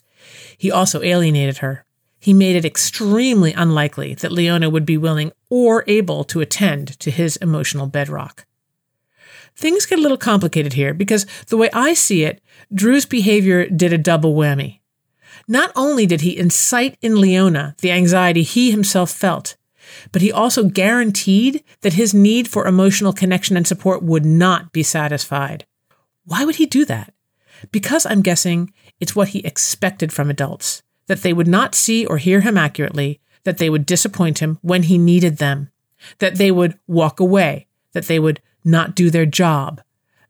he 0.57 0.71
also 0.71 1.01
alienated 1.01 1.57
her 1.57 1.84
he 2.25 2.33
made 2.33 2.55
it 2.55 2.65
extremely 2.65 3.53
unlikely 3.53 4.15
that 4.15 4.31
Leona 4.31 4.67
would 4.67 4.83
be 4.83 4.97
willing 4.97 5.31
or 5.47 5.83
able 5.85 6.23
to 6.23 6.41
attend 6.41 6.99
to 6.99 7.11
his 7.11 7.35
emotional 7.37 7.85
bedrock. 7.85 8.47
Things 9.55 9.85
get 9.85 9.99
a 9.99 10.01
little 10.01 10.17
complicated 10.17 10.73
here 10.73 10.95
because 10.95 11.27
the 11.49 11.55
way 11.55 11.69
I 11.71 11.93
see 11.93 12.23
it, 12.23 12.41
Drew's 12.73 13.05
behavior 13.05 13.69
did 13.69 13.93
a 13.93 13.99
double 13.99 14.33
whammy. 14.33 14.79
Not 15.47 15.71
only 15.75 16.07
did 16.07 16.21
he 16.21 16.35
incite 16.35 16.97
in 16.99 17.21
Leona 17.21 17.75
the 17.81 17.91
anxiety 17.91 18.41
he 18.41 18.71
himself 18.71 19.11
felt, 19.11 19.55
but 20.11 20.23
he 20.23 20.31
also 20.31 20.63
guaranteed 20.63 21.63
that 21.81 21.93
his 21.93 22.15
need 22.15 22.47
for 22.47 22.65
emotional 22.65 23.13
connection 23.13 23.55
and 23.55 23.67
support 23.67 24.01
would 24.01 24.25
not 24.25 24.71
be 24.71 24.81
satisfied. 24.81 25.67
Why 26.23 26.43
would 26.43 26.55
he 26.55 26.65
do 26.65 26.85
that? 26.85 27.13
Because 27.71 28.03
I'm 28.03 28.23
guessing 28.23 28.73
it's 28.99 29.15
what 29.15 29.27
he 29.27 29.45
expected 29.45 30.11
from 30.11 30.31
adults 30.31 30.81
that 31.07 31.21
they 31.21 31.33
would 31.33 31.47
not 31.47 31.75
see 31.75 32.05
or 32.05 32.17
hear 32.17 32.41
him 32.41 32.57
accurately, 32.57 33.19
that 33.43 33.57
they 33.57 33.69
would 33.69 33.85
disappoint 33.85 34.39
him 34.39 34.57
when 34.61 34.83
he 34.83 34.97
needed 34.97 35.37
them, 35.37 35.69
that 36.19 36.35
they 36.35 36.51
would 36.51 36.77
walk 36.87 37.19
away, 37.19 37.67
that 37.93 38.05
they 38.05 38.19
would 38.19 38.41
not 38.63 38.95
do 38.95 39.09
their 39.09 39.25
job, 39.25 39.81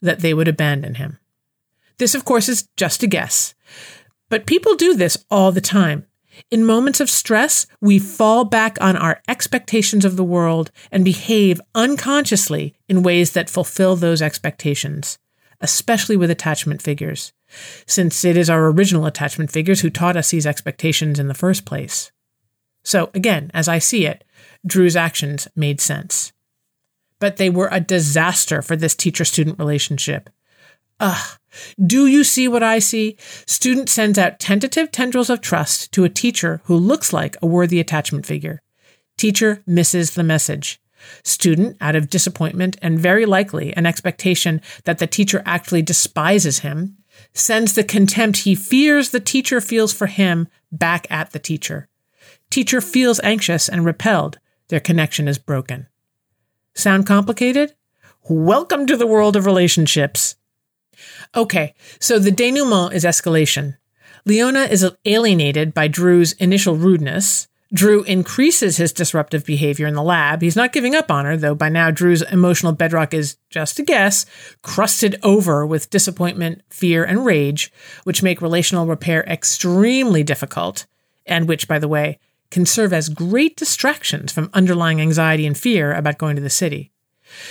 that 0.01 0.19
they 0.19 0.33
would 0.33 0.47
abandon 0.47 0.95
him. 0.95 1.17
This, 1.97 2.13
of 2.13 2.25
course, 2.25 2.49
is 2.49 2.67
just 2.75 3.03
a 3.03 3.07
guess. 3.07 3.55
But 4.29 4.45
people 4.45 4.75
do 4.75 4.95
this 4.95 5.17
all 5.31 5.51
the 5.51 5.61
time. 5.61 6.05
In 6.51 6.65
moments 6.65 6.99
of 6.99 7.09
stress, 7.09 7.65
we 7.79 7.97
fall 7.97 8.43
back 8.43 8.77
on 8.81 8.97
our 8.97 9.21
expectations 9.27 10.03
of 10.03 10.17
the 10.17 10.23
world 10.23 10.71
and 10.91 11.05
behave 11.05 11.61
unconsciously 11.73 12.75
in 12.89 13.03
ways 13.03 13.31
that 13.31 13.49
fulfill 13.49 13.95
those 13.95 14.21
expectations, 14.21 15.17
especially 15.61 16.17
with 16.17 16.29
attachment 16.29 16.81
figures 16.81 17.31
since 17.85 18.23
it 18.25 18.37
is 18.37 18.49
our 18.49 18.67
original 18.67 19.05
attachment 19.05 19.51
figures 19.51 19.81
who 19.81 19.89
taught 19.89 20.17
us 20.17 20.31
these 20.31 20.45
expectations 20.45 21.19
in 21.19 21.27
the 21.27 21.33
first 21.33 21.65
place. 21.65 22.11
So 22.83 23.09
again, 23.13 23.51
as 23.53 23.67
I 23.67 23.79
see 23.79 24.05
it, 24.05 24.23
Drew's 24.65 24.95
actions 24.95 25.47
made 25.55 25.81
sense. 25.81 26.33
But 27.19 27.37
they 27.37 27.49
were 27.49 27.69
a 27.71 27.79
disaster 27.79 28.61
for 28.61 28.75
this 28.75 28.95
teacher 28.95 29.25
student 29.25 29.57
relationship. 29.57 30.29
Ugh. 30.99 31.37
Do 31.83 32.07
you 32.07 32.23
see 32.23 32.47
what 32.47 32.63
I 32.63 32.79
see? 32.79 33.17
Student 33.45 33.89
sends 33.89 34.17
out 34.17 34.39
tentative 34.39 34.91
tendrils 34.91 35.29
of 35.29 35.41
trust 35.41 35.91
to 35.93 36.03
a 36.03 36.09
teacher 36.09 36.61
who 36.65 36.75
looks 36.75 37.13
like 37.13 37.37
a 37.41 37.47
worthy 37.47 37.79
attachment 37.79 38.25
figure. 38.25 38.61
Teacher 39.17 39.63
misses 39.65 40.11
the 40.11 40.23
message. 40.23 40.79
Student, 41.23 41.77
out 41.81 41.95
of 41.95 42.09
disappointment 42.09 42.77
and 42.81 42.99
very 42.99 43.25
likely 43.25 43.73
an 43.75 43.85
expectation 43.85 44.61
that 44.85 44.97
the 44.97 45.07
teacher 45.07 45.41
actually 45.45 45.81
despises 45.81 46.59
him, 46.59 46.97
sends 47.35 47.73
the 47.73 47.83
contempt 47.83 48.39
he 48.39 48.55
fears 48.55 49.09
the 49.09 49.19
teacher 49.19 49.59
feels 49.59 49.93
for 49.93 50.07
him 50.07 50.47
back 50.71 51.05
at 51.11 51.31
the 51.31 51.39
teacher. 51.39 51.89
Teacher 52.49 52.79
feels 52.79 53.19
anxious 53.23 53.67
and 53.67 53.83
repelled. 53.83 54.39
Their 54.69 54.79
connection 54.79 55.27
is 55.27 55.37
broken. 55.37 55.87
Sound 56.73 57.05
complicated? 57.05 57.75
Welcome 58.29 58.87
to 58.87 58.95
the 58.95 59.05
world 59.05 59.35
of 59.35 59.45
relationships. 59.45 60.37
Okay, 61.35 61.73
so 61.99 62.17
the 62.17 62.31
denouement 62.31 62.93
is 62.93 63.03
escalation. 63.03 63.75
Leona 64.25 64.61
is 64.61 64.89
alienated 65.03 65.73
by 65.73 65.89
Drew's 65.89 66.31
initial 66.33 66.77
rudeness. 66.77 67.47
Drew 67.75 68.03
increases 68.03 68.77
his 68.77 68.93
disruptive 68.93 69.45
behavior 69.45 69.85
in 69.85 69.95
the 69.95 70.01
lab. 70.01 70.41
He's 70.41 70.55
not 70.55 70.71
giving 70.71 70.95
up 70.95 71.11
on 71.11 71.25
her, 71.25 71.35
though 71.35 71.55
by 71.55 71.67
now 71.67 71.91
Drew's 71.91 72.21
emotional 72.21 72.71
bedrock 72.71 73.13
is, 73.13 73.35
just 73.49 73.79
a 73.79 73.83
guess, 73.83 74.25
crusted 74.61 75.17
over 75.23 75.65
with 75.65 75.89
disappointment, 75.89 76.61
fear, 76.69 77.03
and 77.03 77.25
rage, 77.25 77.73
which 78.05 78.23
make 78.23 78.41
relational 78.41 78.87
repair 78.87 79.25
extremely 79.25 80.23
difficult, 80.23 80.85
and 81.25 81.49
which, 81.49 81.67
by 81.67 81.77
the 81.77 81.89
way, 81.89 82.17
can 82.49 82.65
serve 82.65 82.93
as 82.93 83.09
great 83.09 83.57
distractions 83.57 84.31
from 84.31 84.49
underlying 84.53 85.01
anxiety 85.01 85.45
and 85.45 85.57
fear 85.57 85.91
about 85.93 86.17
going 86.17 86.37
to 86.37 86.41
the 86.41 86.49
city. 86.49 86.93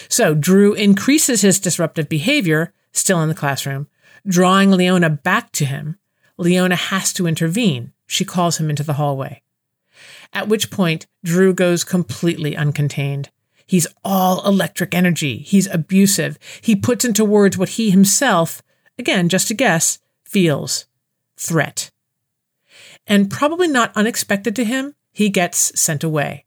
So 0.09 0.35
Drew 0.35 0.73
increases 0.73 1.43
his 1.43 1.61
disruptive 1.61 2.09
behavior, 2.09 2.73
still 2.93 3.21
in 3.21 3.29
the 3.29 3.35
classroom, 3.35 3.89
drawing 4.27 4.71
Leona 4.71 5.11
back 5.11 5.53
to 5.53 5.67
him. 5.67 5.99
Leona 6.39 6.77
has 6.77 7.13
to 7.13 7.27
intervene. 7.27 7.93
She 8.07 8.25
calls 8.25 8.57
him 8.57 8.71
into 8.71 8.83
the 8.83 8.95
hallway. 8.95 9.43
At 10.33 10.49
which 10.49 10.71
point, 10.71 11.07
Drew 11.23 11.55
goes 11.55 11.85
completely 11.85 12.55
uncontained. 12.55 13.29
He's 13.67 13.87
all 14.05 14.47
electric 14.47 14.95
energy. 14.95 15.39
He's 15.39 15.67
abusive. 15.67 16.39
He 16.61 16.77
puts 16.77 17.05
into 17.05 17.25
words 17.25 17.57
what 17.57 17.71
he 17.71 17.91
himself, 17.91 18.63
again, 18.99 19.29
just 19.29 19.51
a 19.51 19.55
guess, 19.55 19.99
feels 20.25 20.87
threat. 21.37 21.91
And 23.07 23.31
probably 23.31 23.69
not 23.69 23.97
unexpected 23.97 24.57
to 24.57 24.65
him, 24.65 24.95
he 25.13 25.29
gets 25.29 25.79
sent 25.79 26.03
away. 26.03 26.45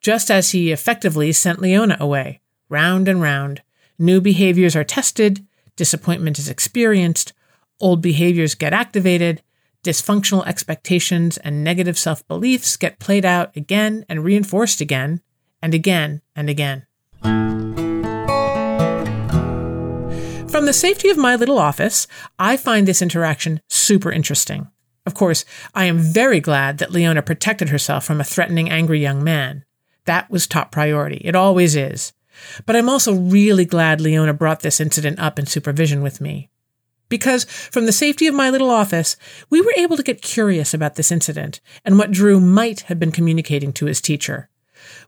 Just 0.00 0.30
as 0.30 0.50
he 0.50 0.70
effectively 0.70 1.32
sent 1.32 1.60
Leona 1.60 1.96
away, 1.98 2.40
round 2.68 3.08
and 3.08 3.22
round. 3.22 3.62
New 3.98 4.20
behaviors 4.20 4.76
are 4.76 4.84
tested, 4.84 5.46
disappointment 5.76 6.38
is 6.38 6.48
experienced, 6.48 7.32
old 7.80 8.02
behaviors 8.02 8.54
get 8.54 8.72
activated, 8.72 9.42
dysfunctional 9.84 10.46
expectations 10.46 11.36
and 11.38 11.62
negative 11.62 11.98
self 11.98 12.26
beliefs 12.26 12.76
get 12.76 12.98
played 12.98 13.24
out 13.24 13.56
again 13.56 14.04
and 14.08 14.24
reinforced 14.24 14.80
again 14.80 15.20
and 15.62 15.74
again 15.74 16.22
and 16.34 16.50
again. 16.50 16.86
From 20.50 20.66
the 20.66 20.72
safety 20.72 21.08
of 21.10 21.16
my 21.16 21.36
little 21.36 21.58
office, 21.58 22.06
I 22.38 22.56
find 22.56 22.88
this 22.88 23.02
interaction 23.02 23.60
super 23.68 24.10
interesting. 24.10 24.68
Of 25.06 25.14
course, 25.14 25.44
I 25.74 25.84
am 25.84 25.98
very 25.98 26.40
glad 26.40 26.78
that 26.78 26.92
Leona 26.92 27.22
protected 27.22 27.68
herself 27.68 28.04
from 28.04 28.20
a 28.20 28.24
threatening, 28.24 28.70
angry 28.70 29.00
young 29.00 29.22
man. 29.22 29.64
That 30.06 30.30
was 30.30 30.46
top 30.46 30.70
priority. 30.70 31.20
It 31.24 31.34
always 31.34 31.76
is. 31.76 32.12
But 32.66 32.76
I'm 32.76 32.88
also 32.88 33.14
really 33.14 33.64
glad 33.64 34.00
Leona 34.00 34.32
brought 34.32 34.60
this 34.60 34.80
incident 34.80 35.18
up 35.18 35.38
in 35.38 35.46
supervision 35.46 36.02
with 36.02 36.20
me. 36.20 36.50
Because 37.14 37.44
from 37.44 37.86
the 37.86 37.92
safety 37.92 38.26
of 38.26 38.34
my 38.34 38.50
little 38.50 38.70
office, 38.70 39.16
we 39.48 39.60
were 39.60 39.72
able 39.76 39.96
to 39.96 40.02
get 40.02 40.20
curious 40.20 40.74
about 40.74 40.96
this 40.96 41.12
incident 41.12 41.60
and 41.84 41.96
what 41.96 42.10
Drew 42.10 42.40
might 42.40 42.80
have 42.80 42.98
been 42.98 43.12
communicating 43.12 43.72
to 43.74 43.86
his 43.86 44.00
teacher. 44.00 44.48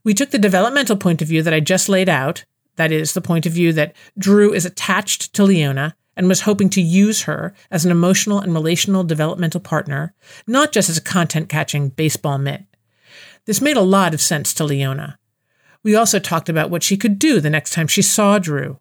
We 0.05 0.15
took 0.15 0.31
the 0.31 0.39
developmental 0.39 0.97
point 0.97 1.21
of 1.21 1.27
view 1.27 1.43
that 1.43 1.53
I 1.53 1.59
just 1.59 1.89
laid 1.89 2.09
out, 2.09 2.45
that 2.77 2.93
is, 2.93 3.13
the 3.13 3.21
point 3.21 3.45
of 3.45 3.53
view 3.53 3.73
that 3.73 3.97
Drew 4.17 4.53
is 4.53 4.65
attached 4.65 5.33
to 5.33 5.43
Leona 5.43 5.97
and 6.17 6.29
was 6.29 6.43
hoping 6.43 6.71
to 6.71 6.81
use 6.81 7.23
her 7.23 7.53
as 7.73 7.85
an 7.85 7.91
emotional 7.91 8.39
and 8.39 8.55
relational 8.55 9.03
developmental 9.03 9.61
partner, 9.61 10.15
not 10.47 10.71
just 10.71 10.89
as 10.89 10.97
a 10.97 11.03
content 11.03 11.49
catching 11.49 11.89
baseball 11.89 12.39
mitt. 12.39 12.67
This 13.47 13.61
made 13.61 13.77
a 13.77 13.81
lot 13.81 14.15
of 14.15 14.21
sense 14.21 14.55
to 14.55 14.65
Leona. 14.65 15.19
We 15.83 15.97
also 15.97 16.21
talked 16.21 16.49
about 16.49 16.71
what 16.71 16.85
she 16.85 16.97
could 16.97 17.19
do 17.19 17.41
the 17.41 17.51
next 17.51 17.73
time 17.73 17.89
she 17.89 18.01
saw 18.01 18.39
Drew. 18.39 18.79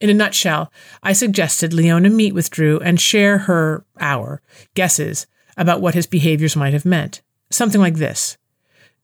In 0.00 0.10
a 0.10 0.14
nutshell, 0.14 0.72
I 1.02 1.12
suggested 1.12 1.72
Leona 1.72 2.10
meet 2.10 2.34
with 2.34 2.50
Drew 2.50 2.78
and 2.80 3.00
share 3.00 3.38
her, 3.38 3.84
our, 3.98 4.42
guesses 4.74 5.26
about 5.56 5.80
what 5.80 5.94
his 5.94 6.06
behaviors 6.06 6.56
might 6.56 6.74
have 6.74 6.84
meant. 6.84 7.22
Something 7.50 7.80
like 7.80 7.94
this 7.94 8.36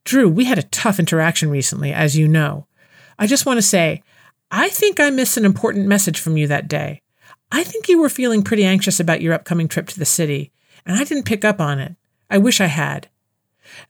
Drew, 0.04 0.28
we 0.28 0.44
had 0.44 0.58
a 0.58 0.64
tough 0.64 0.98
interaction 0.98 1.48
recently, 1.48 1.92
as 1.92 2.16
you 2.16 2.28
know. 2.28 2.66
I 3.18 3.26
just 3.26 3.46
want 3.46 3.58
to 3.58 3.62
say, 3.62 4.02
I 4.50 4.68
think 4.68 5.00
I 5.00 5.10
missed 5.10 5.36
an 5.36 5.46
important 5.46 5.86
message 5.86 6.20
from 6.20 6.36
you 6.36 6.46
that 6.48 6.68
day. 6.68 7.00
I 7.50 7.64
think 7.64 7.88
you 7.88 8.00
were 8.00 8.08
feeling 8.08 8.42
pretty 8.42 8.64
anxious 8.64 9.00
about 9.00 9.22
your 9.22 9.32
upcoming 9.32 9.68
trip 9.68 9.86
to 9.88 9.98
the 9.98 10.04
city, 10.04 10.52
and 10.84 10.98
I 10.98 11.04
didn't 11.04 11.24
pick 11.24 11.44
up 11.44 11.60
on 11.60 11.78
it. 11.78 11.94
I 12.28 12.38
wish 12.38 12.60
I 12.60 12.66
had. 12.66 13.08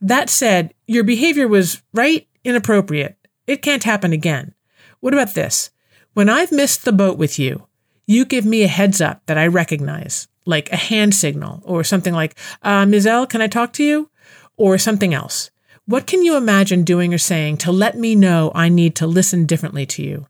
That 0.00 0.30
said, 0.30 0.74
your 0.86 1.02
behavior 1.02 1.48
was, 1.48 1.82
right, 1.92 2.28
inappropriate. 2.44 3.16
It 3.46 3.62
can't 3.62 3.84
happen 3.84 4.12
again. 4.12 4.54
What 5.00 5.14
about 5.14 5.34
this? 5.34 5.70
When 6.14 6.28
I've 6.28 6.52
missed 6.52 6.84
the 6.84 6.92
boat 6.92 7.16
with 7.16 7.38
you, 7.38 7.66
you 8.06 8.26
give 8.26 8.44
me 8.44 8.62
a 8.62 8.68
heads 8.68 9.00
up 9.00 9.22
that 9.26 9.38
I 9.38 9.46
recognize, 9.46 10.28
like 10.44 10.70
a 10.70 10.76
hand 10.76 11.14
signal 11.14 11.62
or 11.64 11.82
something 11.82 12.12
like, 12.12 12.36
uh, 12.62 12.84
Ms. 12.84 13.06
L, 13.06 13.26
can 13.26 13.40
I 13.40 13.46
talk 13.46 13.72
to 13.74 13.84
you? 13.84 14.10
Or 14.58 14.76
something 14.76 15.14
else. 15.14 15.50
What 15.86 16.06
can 16.06 16.22
you 16.22 16.36
imagine 16.36 16.84
doing 16.84 17.14
or 17.14 17.18
saying 17.18 17.56
to 17.58 17.72
let 17.72 17.96
me 17.96 18.14
know 18.14 18.52
I 18.54 18.68
need 18.68 18.94
to 18.96 19.06
listen 19.06 19.46
differently 19.46 19.86
to 19.86 20.02
you? 20.02 20.26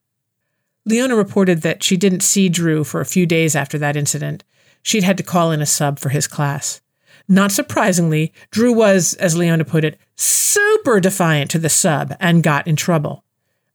Leona 0.86 1.16
reported 1.16 1.62
that 1.62 1.82
she 1.82 1.96
didn't 1.96 2.22
see 2.22 2.48
Drew 2.48 2.84
for 2.84 3.00
a 3.00 3.06
few 3.06 3.26
days 3.26 3.56
after 3.56 3.76
that 3.78 3.96
incident. 3.96 4.44
She'd 4.82 5.04
had 5.04 5.16
to 5.16 5.24
call 5.24 5.50
in 5.50 5.60
a 5.60 5.66
sub 5.66 5.98
for 5.98 6.10
his 6.10 6.28
class. 6.28 6.80
Not 7.28 7.52
surprisingly, 7.52 8.32
Drew 8.50 8.72
was, 8.72 9.14
as 9.14 9.36
Leona 9.36 9.64
put 9.64 9.84
it, 9.84 9.98
super 10.16 11.00
defiant 11.00 11.50
to 11.50 11.58
the 11.58 11.68
sub 11.68 12.14
and 12.20 12.42
got 12.42 12.66
in 12.66 12.76
trouble. 12.76 13.24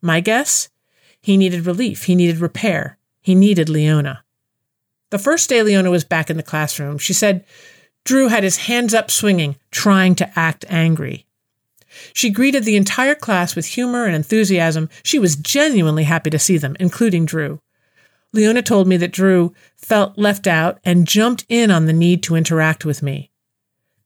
My 0.02 0.20
guess? 0.22 0.70
He 1.28 1.36
needed 1.36 1.66
relief. 1.66 2.04
He 2.04 2.16
needed 2.16 2.38
repair. 2.38 2.98
He 3.20 3.36
needed 3.36 3.68
Leona. 3.68 4.24
The 5.10 5.20
first 5.20 5.50
day 5.50 5.62
Leona 5.62 5.92
was 5.92 6.06
back 6.06 6.30
in 6.30 6.38
the 6.38 6.42
classroom, 6.42 6.98
she 6.98 7.12
said 7.12 7.44
Drew 8.06 8.30
had 8.30 8.46
his 8.46 8.60
hands 8.60 8.94
up 8.94 9.12
swinging, 9.12 9.58
trying 9.70 10.16
to 10.16 10.40
act 10.40 10.64
angry. 10.70 11.26
She 12.14 12.30
greeted 12.30 12.64
the 12.64 12.78
entire 12.78 13.14
class 13.14 13.58
with 13.58 13.66
humor 13.66 14.06
and 14.06 14.16
enthusiasm. 14.16 14.88
She 15.04 15.20
was 15.20 15.36
genuinely 15.36 16.06
happy 16.06 16.30
to 16.30 16.40
see 16.40 16.58
them, 16.58 16.78
including 16.80 17.26
Drew. 17.26 17.60
Leona 18.32 18.62
told 18.62 18.88
me 18.88 18.96
that 18.96 19.12
Drew 19.12 19.54
felt 19.76 20.18
left 20.18 20.48
out 20.48 20.80
and 20.86 21.06
jumped 21.06 21.46
in 21.50 21.72
on 21.72 21.88
the 21.88 21.92
need 21.92 22.24
to 22.24 22.38
interact 22.38 22.86
with 22.86 23.04
me. 23.04 23.32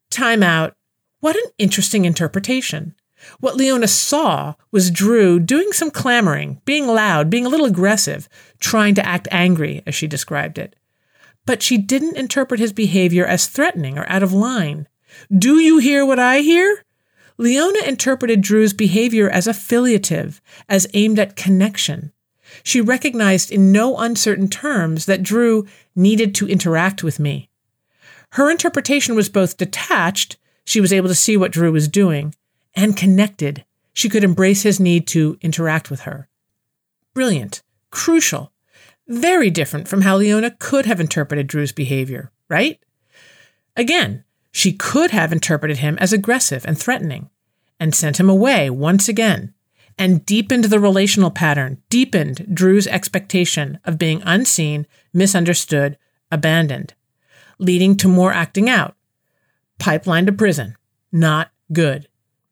Time 0.09 0.41
out. 0.41 0.73
What 1.19 1.35
an 1.35 1.51
interesting 1.59 2.05
interpretation. 2.05 2.95
What 3.39 3.55
Leona 3.55 3.87
saw 3.87 4.55
was 4.71 4.91
Drew 4.91 5.39
doing 5.39 5.71
some 5.71 5.91
clamoring, 5.91 6.61
being 6.65 6.87
loud, 6.87 7.29
being 7.29 7.45
a 7.45 7.49
little 7.49 7.65
aggressive, 7.65 8.27
trying 8.59 8.95
to 8.95 9.05
act 9.05 9.27
angry, 9.31 9.83
as 9.85 9.95
she 9.95 10.07
described 10.07 10.57
it. 10.57 10.75
But 11.45 11.61
she 11.61 11.77
didn't 11.77 12.17
interpret 12.17 12.59
his 12.59 12.73
behavior 12.73 13.25
as 13.25 13.47
threatening 13.47 13.97
or 13.97 14.09
out 14.09 14.23
of 14.23 14.33
line. 14.33 14.87
Do 15.35 15.59
you 15.59 15.77
hear 15.79 16.05
what 16.05 16.19
I 16.19 16.39
hear? 16.39 16.85
Leona 17.37 17.79
interpreted 17.87 18.41
Drew's 18.41 18.73
behavior 18.73 19.29
as 19.29 19.47
affiliative, 19.47 20.41
as 20.69 20.87
aimed 20.93 21.17
at 21.17 21.35
connection. 21.35 22.11
She 22.63 22.81
recognized 22.81 23.51
in 23.51 23.71
no 23.71 23.97
uncertain 23.97 24.47
terms 24.47 25.05
that 25.05 25.23
Drew 25.23 25.65
needed 25.95 26.35
to 26.35 26.47
interact 26.47 27.03
with 27.03 27.19
me. 27.19 27.49
Her 28.33 28.51
interpretation 28.51 29.15
was 29.15 29.29
both 29.29 29.57
detached, 29.57 30.37
she 30.63 30.79
was 30.79 30.93
able 30.93 31.07
to 31.09 31.15
see 31.15 31.35
what 31.35 31.51
Drew 31.51 31.71
was 31.71 31.87
doing, 31.87 32.35
and 32.75 32.97
connected. 32.97 33.65
She 33.93 34.09
could 34.09 34.23
embrace 34.23 34.63
his 34.63 34.79
need 34.79 35.07
to 35.07 35.37
interact 35.41 35.89
with 35.89 36.01
her. 36.01 36.29
Brilliant, 37.13 37.61
crucial, 37.89 38.53
very 39.07 39.49
different 39.49 39.87
from 39.87 40.01
how 40.01 40.17
Leona 40.17 40.51
could 40.59 40.85
have 40.85 40.99
interpreted 40.99 41.47
Drew's 41.47 41.71
behavior, 41.71 42.31
right? 42.49 42.79
Again, 43.75 44.23
she 44.51 44.73
could 44.73 45.11
have 45.11 45.31
interpreted 45.31 45.77
him 45.77 45.97
as 45.99 46.13
aggressive 46.13 46.65
and 46.65 46.77
threatening 46.77 47.29
and 47.79 47.95
sent 47.95 48.19
him 48.19 48.29
away 48.29 48.69
once 48.69 49.09
again 49.09 49.53
and 49.97 50.25
deepened 50.25 50.65
the 50.65 50.79
relational 50.79 51.31
pattern, 51.31 51.81
deepened 51.89 52.47
Drew's 52.53 52.87
expectation 52.87 53.79
of 53.85 53.97
being 53.97 54.21
unseen, 54.25 54.87
misunderstood, 55.13 55.97
abandoned, 56.31 56.93
leading 57.59 57.95
to 57.97 58.07
more 58.07 58.31
acting 58.33 58.69
out. 58.69 58.95
Pipeline 59.79 60.25
to 60.25 60.31
prison. 60.31 60.75
Not 61.11 61.51
good. 61.73 62.07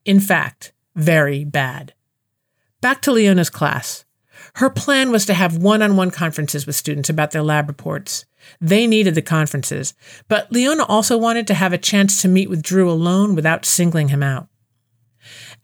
In 0.09 0.19
fact, 0.19 0.73
very 0.95 1.43
bad. 1.43 1.93
Back 2.81 3.03
to 3.03 3.11
Leona's 3.11 3.51
class. 3.51 4.05
Her 4.55 4.71
plan 4.71 5.11
was 5.11 5.23
to 5.27 5.35
have 5.35 5.57
one 5.57 5.83
on 5.83 5.97
one 5.97 6.09
conferences 6.09 6.65
with 6.65 6.75
students 6.75 7.11
about 7.11 7.29
their 7.29 7.43
lab 7.43 7.67
reports. 7.67 8.25
They 8.59 8.87
needed 8.87 9.13
the 9.13 9.21
conferences, 9.21 9.93
but 10.27 10.51
Leona 10.51 10.83
also 10.85 11.15
wanted 11.15 11.45
to 11.45 11.53
have 11.53 11.73
a 11.73 11.77
chance 11.77 12.23
to 12.23 12.27
meet 12.27 12.49
with 12.49 12.63
Drew 12.63 12.89
alone 12.89 13.35
without 13.35 13.67
singling 13.67 14.07
him 14.07 14.23
out. 14.23 14.47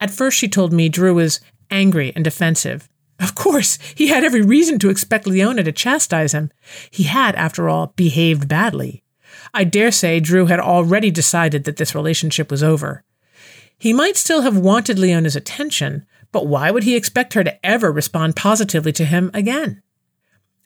At 0.00 0.12
first, 0.12 0.38
she 0.38 0.46
told 0.46 0.72
me 0.72 0.88
Drew 0.88 1.14
was 1.14 1.40
angry 1.68 2.12
and 2.14 2.22
defensive. 2.22 2.88
Of 3.18 3.34
course, 3.34 3.80
he 3.96 4.06
had 4.06 4.22
every 4.22 4.42
reason 4.42 4.78
to 4.78 4.90
expect 4.90 5.26
Leona 5.26 5.64
to 5.64 5.72
chastise 5.72 6.30
him. 6.30 6.52
He 6.92 7.02
had, 7.02 7.34
after 7.34 7.68
all, 7.68 7.94
behaved 7.96 8.46
badly. 8.46 9.02
I 9.52 9.64
dare 9.64 9.90
say 9.90 10.20
Drew 10.20 10.46
had 10.46 10.60
already 10.60 11.10
decided 11.10 11.64
that 11.64 11.78
this 11.78 11.96
relationship 11.96 12.48
was 12.48 12.62
over. 12.62 13.02
He 13.78 13.92
might 13.92 14.16
still 14.16 14.42
have 14.42 14.56
wanted 14.56 14.98
Leona's 14.98 15.36
attention, 15.36 16.06
but 16.32 16.46
why 16.46 16.70
would 16.70 16.84
he 16.84 16.96
expect 16.96 17.34
her 17.34 17.44
to 17.44 17.66
ever 17.66 17.92
respond 17.92 18.36
positively 18.36 18.92
to 18.92 19.04
him 19.04 19.30
again? 19.34 19.82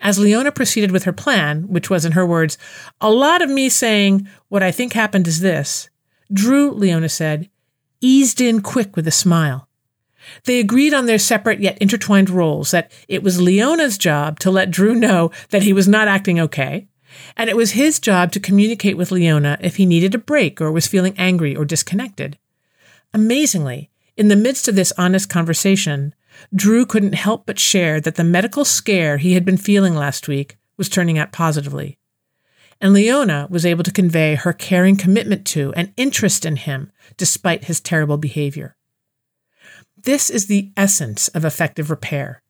As 0.00 0.18
Leona 0.18 0.50
proceeded 0.50 0.92
with 0.92 1.04
her 1.04 1.12
plan, 1.12 1.68
which 1.68 1.90
was, 1.90 2.04
in 2.04 2.12
her 2.12 2.24
words, 2.26 2.56
a 3.00 3.10
lot 3.10 3.42
of 3.42 3.50
me 3.50 3.68
saying, 3.68 4.26
What 4.48 4.62
I 4.62 4.70
think 4.70 4.92
happened 4.92 5.28
is 5.28 5.40
this, 5.40 5.90
Drew, 6.32 6.70
Leona 6.70 7.08
said, 7.08 7.50
eased 8.00 8.40
in 8.40 8.62
quick 8.62 8.96
with 8.96 9.06
a 9.06 9.12
smile. 9.12 9.68
They 10.44 10.60
agreed 10.60 10.94
on 10.94 11.06
their 11.06 11.18
separate 11.18 11.60
yet 11.60 11.78
intertwined 11.78 12.30
roles 12.30 12.70
that 12.70 12.90
it 13.08 13.22
was 13.22 13.40
Leona's 13.40 13.98
job 13.98 14.38
to 14.40 14.50
let 14.50 14.70
Drew 14.70 14.94
know 14.94 15.30
that 15.50 15.62
he 15.62 15.72
was 15.72 15.88
not 15.88 16.08
acting 16.08 16.40
okay, 16.40 16.88
and 17.36 17.50
it 17.50 17.56
was 17.56 17.72
his 17.72 17.98
job 17.98 18.32
to 18.32 18.40
communicate 18.40 18.96
with 18.96 19.10
Leona 19.10 19.58
if 19.60 19.76
he 19.76 19.86
needed 19.86 20.14
a 20.14 20.18
break 20.18 20.60
or 20.60 20.70
was 20.70 20.86
feeling 20.86 21.14
angry 21.18 21.56
or 21.56 21.64
disconnected. 21.64 22.38
Amazingly, 23.12 23.90
in 24.16 24.28
the 24.28 24.36
midst 24.36 24.68
of 24.68 24.76
this 24.76 24.92
honest 24.96 25.28
conversation, 25.28 26.14
Drew 26.54 26.86
couldn't 26.86 27.14
help 27.14 27.46
but 27.46 27.58
share 27.58 28.00
that 28.00 28.14
the 28.14 28.24
medical 28.24 28.64
scare 28.64 29.18
he 29.18 29.34
had 29.34 29.44
been 29.44 29.56
feeling 29.56 29.94
last 29.94 30.28
week 30.28 30.56
was 30.76 30.88
turning 30.88 31.18
out 31.18 31.32
positively. 31.32 31.98
And 32.80 32.92
Leona 32.92 33.46
was 33.50 33.66
able 33.66 33.84
to 33.84 33.92
convey 33.92 34.36
her 34.36 34.52
caring 34.52 34.96
commitment 34.96 35.44
to 35.48 35.72
and 35.74 35.92
interest 35.96 36.46
in 36.46 36.56
him 36.56 36.92
despite 37.16 37.64
his 37.64 37.80
terrible 37.80 38.16
behavior. 38.16 38.76
This 40.02 40.30
is 40.30 40.46
the 40.46 40.72
essence 40.76 41.28
of 41.28 41.44
effective 41.44 41.90
repair 41.90 42.42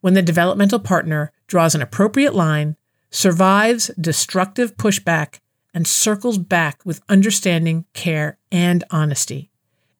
when 0.00 0.14
the 0.14 0.22
developmental 0.22 0.78
partner 0.78 1.32
draws 1.46 1.74
an 1.74 1.82
appropriate 1.82 2.34
line, 2.34 2.76
survives 3.10 3.90
destructive 4.00 4.76
pushback, 4.76 5.40
and 5.74 5.86
circles 5.86 6.38
back 6.38 6.80
with 6.84 7.02
understanding, 7.08 7.84
care, 7.92 8.38
and 8.50 8.84
honesty. 8.90 9.50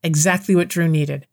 Exactly 0.04 0.54
what 0.54 0.68
Drew 0.68 0.86
needed. 0.86 1.26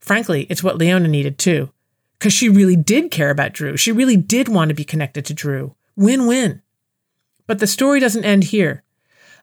Frankly, 0.00 0.46
it's 0.50 0.62
what 0.62 0.76
Leona 0.76 1.08
needed 1.08 1.38
too, 1.38 1.70
because 2.18 2.32
she 2.32 2.48
really 2.48 2.76
did 2.76 3.12
care 3.12 3.30
about 3.30 3.52
Drew. 3.52 3.76
She 3.76 3.92
really 3.92 4.16
did 4.16 4.48
want 4.48 4.68
to 4.70 4.74
be 4.74 4.84
connected 4.84 5.24
to 5.26 5.34
Drew. 5.34 5.76
Win 5.96 6.26
win. 6.26 6.60
But 7.46 7.60
the 7.60 7.66
story 7.66 8.00
doesn't 8.00 8.24
end 8.24 8.44
here. 8.44 8.82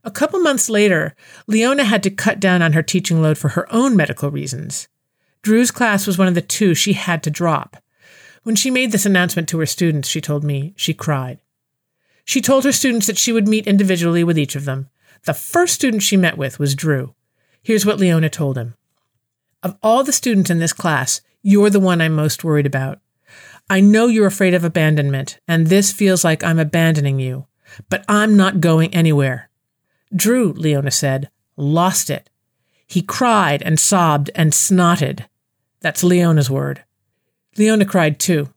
A 0.03 0.11
couple 0.11 0.39
months 0.39 0.69
later, 0.69 1.15
Leona 1.47 1.85
had 1.85 2.03
to 2.03 2.11
cut 2.11 2.39
down 2.39 2.61
on 2.61 2.73
her 2.73 2.83
teaching 2.83 3.21
load 3.21 3.37
for 3.37 3.49
her 3.49 3.65
own 3.73 3.95
medical 3.95 4.29
reasons. 4.29 4.87
Drew's 5.41 5.71
class 5.71 6.05
was 6.05 6.17
one 6.17 6.27
of 6.27 6.35
the 6.35 6.41
two 6.41 6.75
she 6.75 6.93
had 6.93 7.23
to 7.23 7.31
drop. 7.31 7.77
When 8.43 8.55
she 8.55 8.69
made 8.69 8.91
this 8.91 9.07
announcement 9.07 9.49
to 9.49 9.59
her 9.59 9.65
students, 9.65 10.07
she 10.07 10.21
told 10.21 10.43
me 10.43 10.73
she 10.75 10.93
cried. 10.93 11.39
She 12.25 12.41
told 12.41 12.63
her 12.63 12.71
students 12.71 13.07
that 13.07 13.17
she 13.17 13.31
would 13.31 13.47
meet 13.47 13.65
individually 13.65 14.23
with 14.23 14.37
each 14.37 14.55
of 14.55 14.65
them. 14.65 14.89
The 15.23 15.33
first 15.33 15.73
student 15.73 16.03
she 16.03 16.17
met 16.17 16.37
with 16.37 16.59
was 16.59 16.75
Drew. 16.75 17.14
Here's 17.65 17.83
what 17.83 17.99
Leona 17.99 18.29
told 18.29 18.59
him 18.59 18.75
of 19.63 19.75
all 19.81 20.03
the 20.03 20.13
students 20.13 20.51
in 20.51 20.59
this 20.59 20.71
class, 20.71 21.21
you're 21.41 21.71
the 21.71 21.79
one 21.79 21.99
I'm 21.99 22.13
most 22.13 22.43
worried 22.43 22.67
about. 22.67 22.99
I 23.67 23.81
know 23.81 24.05
you're 24.05 24.27
afraid 24.27 24.53
of 24.53 24.63
abandonment, 24.63 25.39
and 25.47 25.65
this 25.65 25.91
feels 25.91 26.23
like 26.23 26.43
I'm 26.43 26.59
abandoning 26.59 27.19
you, 27.19 27.47
but 27.89 28.05
I'm 28.07 28.37
not 28.37 28.61
going 28.61 28.93
anywhere. 28.93 29.49
Drew, 30.15 30.53
Leona 30.53 30.91
said, 30.91 31.31
lost 31.57 32.11
it. 32.11 32.29
He 32.85 33.01
cried 33.01 33.63
and 33.63 33.79
sobbed 33.79 34.29
and 34.35 34.51
snotted. 34.51 35.25
That's 35.81 36.03
Leona's 36.03 36.51
word. 36.51 36.83
Leona 37.57 37.85
cried 37.85 38.19
too. 38.19 38.49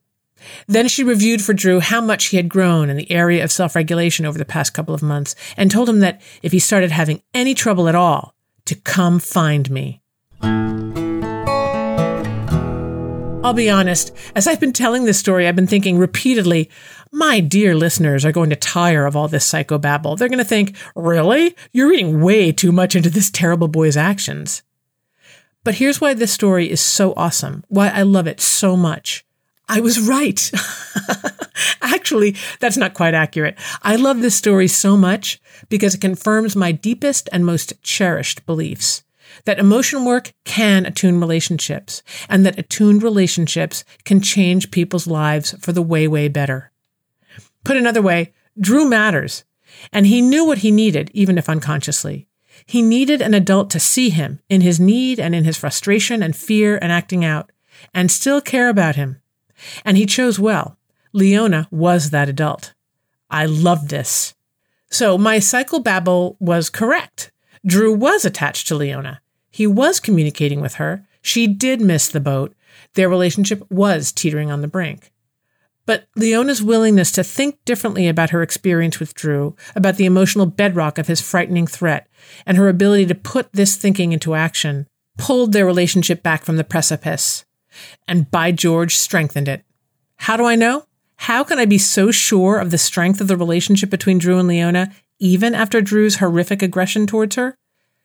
Then 0.66 0.87
she 0.87 1.03
reviewed 1.03 1.40
for 1.40 1.55
Drew 1.55 1.81
how 1.81 2.03
much 2.03 2.27
he 2.27 2.37
had 2.37 2.51
grown 2.51 2.90
in 2.90 2.99
the 2.99 3.11
area 3.11 3.42
of 3.42 3.51
self 3.51 3.75
regulation 3.75 4.27
over 4.27 4.37
the 4.37 4.44
past 4.44 4.75
couple 4.75 4.94
of 4.94 5.03
months 5.03 5.35
and 5.57 5.71
told 5.71 5.88
him 5.88 6.01
that 6.01 6.21
if 6.42 6.53
he 6.53 6.59
started 6.59 6.90
having 6.90 7.23
any 7.33 7.55
trouble 7.55 7.88
at 7.88 7.94
all, 7.94 8.35
to 8.68 8.74
come 8.74 9.18
find 9.18 9.70
me. 9.70 10.00
I'll 13.44 13.54
be 13.54 13.70
honest, 13.70 14.12
as 14.35 14.46
I've 14.46 14.61
been 14.61 14.72
telling 14.72 15.04
this 15.04 15.18
story, 15.18 15.48
I've 15.48 15.57
been 15.57 15.66
thinking 15.66 15.96
repeatedly, 15.96 16.70
my 17.11 17.40
dear 17.40 17.74
listeners 17.74 18.24
are 18.24 18.33
going 18.33 18.50
to 18.50 18.57
tire 18.57 19.07
of 19.07 19.16
all 19.16 19.26
this 19.26 19.50
psychobabble. 19.50 20.18
They're 20.18 20.28
going 20.28 20.38
to 20.38 20.44
think, 20.44 20.76
really? 20.94 21.57
You're 21.72 21.88
reading 21.88 22.20
way 22.20 22.52
too 22.52 22.72
much 22.72 22.94
into 22.94 23.09
this 23.09 23.31
terrible 23.31 23.68
boy's 23.68 23.96
actions. 23.96 24.62
But 25.64 25.76
here's 25.76 26.00
why 26.00 26.14
this 26.14 26.33
story 26.33 26.70
is 26.70 26.81
so 26.81 27.14
awesome, 27.16 27.64
why 27.68 27.88
I 27.88 28.02
love 28.02 28.26
it 28.26 28.40
so 28.40 28.76
much. 28.76 29.24
I 29.68 29.81
was 29.81 30.00
right. 30.00 30.50
Actually, 31.83 32.37
that's 32.61 32.76
not 32.76 32.94
quite 32.94 33.14
accurate. 33.14 33.59
I 33.83 33.96
love 33.96 34.20
this 34.20 34.35
story 34.35 34.68
so 34.68 34.96
much 34.96 35.40
because 35.68 35.94
it 35.94 36.00
confirms 36.00 36.57
my 36.57 36.72
deepest 36.72 37.28
and 37.33 37.44
most 37.44 37.83
cherished 37.83 38.46
beliefs 38.46 39.02
that 39.44 39.59
emotion 39.59 40.04
work 40.04 40.33
can 40.44 40.87
attune 40.87 41.20
relationships 41.20 42.02
and 42.28 42.44
that 42.44 42.59
attuned 42.59 43.02
relationships 43.02 43.85
can 44.04 44.20
change 44.20 44.70
people's 44.70 45.07
lives 45.07 45.54
for 45.61 45.72
the 45.72 45.83
way, 45.83 46.09
way 46.09 46.28
better. 46.28 46.72
Put 47.64 47.76
another 47.76 48.02
way, 48.02 48.33
Drew 48.59 48.88
matters 48.88 49.44
and 49.92 50.07
he 50.07 50.22
knew 50.22 50.44
what 50.44 50.59
he 50.59 50.70
needed, 50.70 51.11
even 51.12 51.38
if 51.38 51.48
unconsciously. 51.48 52.26
He 52.66 52.83
needed 52.83 53.22
an 53.22 53.35
adult 53.35 53.70
to 53.70 53.81
see 53.81 54.11
him 54.11 54.40
in 54.48 54.61
his 54.61 54.81
need 54.81 55.20
and 55.20 55.35
in 55.35 55.44
his 55.44 55.59
frustration 55.59 56.22
and 56.22 56.35
fear 56.35 56.78
and 56.81 56.90
acting 56.90 57.24
out 57.24 57.52
and 57.94 58.11
still 58.11 58.40
care 58.40 58.68
about 58.68 58.96
him. 58.96 59.20
And 59.85 59.97
he 59.97 60.07
chose 60.07 60.38
well. 60.38 60.77
Leona 61.12 61.68
was 61.71 62.11
that 62.11 62.29
adult. 62.29 62.75
I 63.31 63.47
love 63.47 63.88
this. 63.88 64.35
So 64.90 65.18
my 65.18 65.38
psychobabble 65.38 66.37
was 66.40 66.71
correct. 66.71 67.31
Drew 67.66 67.92
was 67.92 68.25
attached 68.25 68.68
to 68.68 68.75
Leona. 68.75 69.21
He 69.51 69.66
was 69.66 70.01
communicating 70.01 70.61
with 70.61 70.75
her. 70.75 71.07
She 71.21 71.47
did 71.47 71.81
miss 71.81 72.09
the 72.09 72.21
boat. 72.21 72.55
Their 72.94 73.09
relationship 73.09 73.68
was 73.71 74.12
teetering 74.12 74.51
on 74.51 74.62
the 74.62 74.68
brink. 74.68 75.12
But 75.85 76.07
Leona's 76.16 76.62
willingness 76.62 77.11
to 77.12 77.25
think 77.25 77.59
differently 77.64 78.09
about 78.09 78.31
her 78.31 78.42
experience 78.42 79.01
with 79.01 79.14
Drew, 79.14 79.57
about 79.75 79.97
the 79.97 80.05
emotional 80.05 80.44
bedrock 80.44 80.99
of 80.99 81.07
his 81.07 81.23
frightening 81.23 81.66
threat, 81.66 82.09
and 82.44 82.59
her 82.59 82.68
ability 82.68 83.07
to 83.07 83.14
put 83.14 83.53
this 83.53 83.75
thinking 83.77 84.12
into 84.12 84.35
action, 84.35 84.87
pulled 85.16 85.53
their 85.53 85.64
relationship 85.64 86.23
back 86.23 86.44
from 86.44 86.59
the 86.59 86.64
precipice. 86.64 87.47
And 88.07 88.31
by 88.31 88.53
George, 88.53 88.97
strengthened 88.97 89.49
it. 89.49 89.64
How 90.17 90.37
do 90.37 90.45
I 90.45 90.55
know? 90.55 90.85
How 91.17 91.43
can 91.45 91.59
I 91.59 91.64
be 91.64 91.79
so 91.79 92.11
sure 92.11 92.59
of 92.59 92.71
the 92.71 92.79
strength 92.79 93.21
of 93.21 93.29
the 93.29 93.37
relationship 93.37 93.91
between 93.91 94.19
Drew 94.19 94.38
and 94.38 94.49
Leona, 94.49 94.93
even 95.19 95.55
after 95.55 95.81
Drew's 95.81 96.17
horrific 96.17 96.62
aggression 96.62 97.07
towards 97.07 97.37
her? 97.37 97.57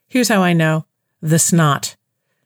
Here's 0.08 0.28
how 0.28 0.42
I 0.42 0.52
know 0.52 0.86
the 1.20 1.38
snot. 1.38 1.96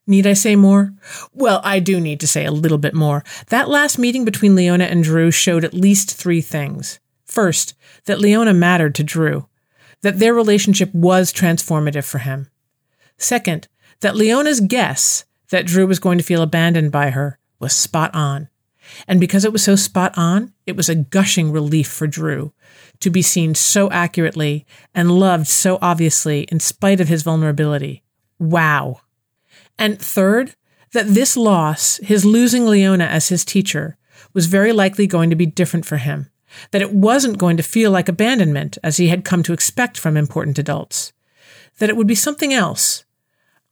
Need 0.06 0.26
I 0.26 0.32
say 0.32 0.56
more? 0.56 0.94
Well, 1.34 1.60
I 1.64 1.80
do 1.80 2.00
need 2.00 2.20
to 2.20 2.26
say 2.26 2.46
a 2.46 2.50
little 2.50 2.78
bit 2.78 2.94
more. 2.94 3.24
That 3.48 3.68
last 3.68 3.98
meeting 3.98 4.24
between 4.24 4.54
Leona 4.54 4.84
and 4.84 5.04
Drew 5.04 5.30
showed 5.30 5.64
at 5.64 5.74
least 5.74 6.14
three 6.14 6.40
things. 6.40 6.98
First, 7.26 7.74
that 8.06 8.20
Leona 8.20 8.54
mattered 8.54 8.94
to 8.94 9.04
Drew, 9.04 9.48
that 10.00 10.18
their 10.18 10.32
relationship 10.32 10.94
was 10.94 11.32
transformative 11.32 12.04
for 12.04 12.18
him. 12.18 12.48
Second, 13.18 13.68
that 14.00 14.16
Leona's 14.16 14.60
guess 14.60 15.24
that 15.50 15.66
Drew 15.66 15.86
was 15.86 15.98
going 15.98 16.18
to 16.18 16.24
feel 16.24 16.42
abandoned 16.42 16.92
by 16.92 17.10
her 17.10 17.38
was 17.58 17.74
spot 17.74 18.14
on. 18.14 18.48
And 19.06 19.20
because 19.20 19.44
it 19.44 19.52
was 19.52 19.62
so 19.62 19.76
spot 19.76 20.16
on, 20.16 20.52
it 20.66 20.76
was 20.76 20.88
a 20.88 20.94
gushing 20.94 21.52
relief 21.52 21.88
for 21.88 22.06
Drew 22.06 22.52
to 23.00 23.10
be 23.10 23.22
seen 23.22 23.54
so 23.54 23.90
accurately 23.90 24.66
and 24.94 25.10
loved 25.10 25.46
so 25.46 25.78
obviously 25.80 26.42
in 26.44 26.60
spite 26.60 27.00
of 27.00 27.08
his 27.08 27.22
vulnerability. 27.22 28.02
Wow. 28.38 29.02
And 29.78 30.00
third, 30.00 30.54
that 30.92 31.06
this 31.08 31.36
loss, 31.36 31.98
his 31.98 32.24
losing 32.24 32.66
Leona 32.66 33.04
as 33.04 33.28
his 33.28 33.44
teacher, 33.44 33.96
was 34.32 34.46
very 34.46 34.72
likely 34.72 35.06
going 35.06 35.30
to 35.30 35.36
be 35.36 35.46
different 35.46 35.86
for 35.86 35.98
him. 35.98 36.30
That 36.70 36.82
it 36.82 36.92
wasn't 36.92 37.38
going 37.38 37.56
to 37.58 37.62
feel 37.62 37.90
like 37.90 38.08
abandonment 38.08 38.78
as 38.82 38.96
he 38.96 39.08
had 39.08 39.24
come 39.24 39.42
to 39.44 39.52
expect 39.52 39.98
from 39.98 40.16
important 40.16 40.58
adults. 40.58 41.12
That 41.78 41.90
it 41.90 41.96
would 41.96 42.06
be 42.06 42.14
something 42.14 42.52
else. 42.52 43.04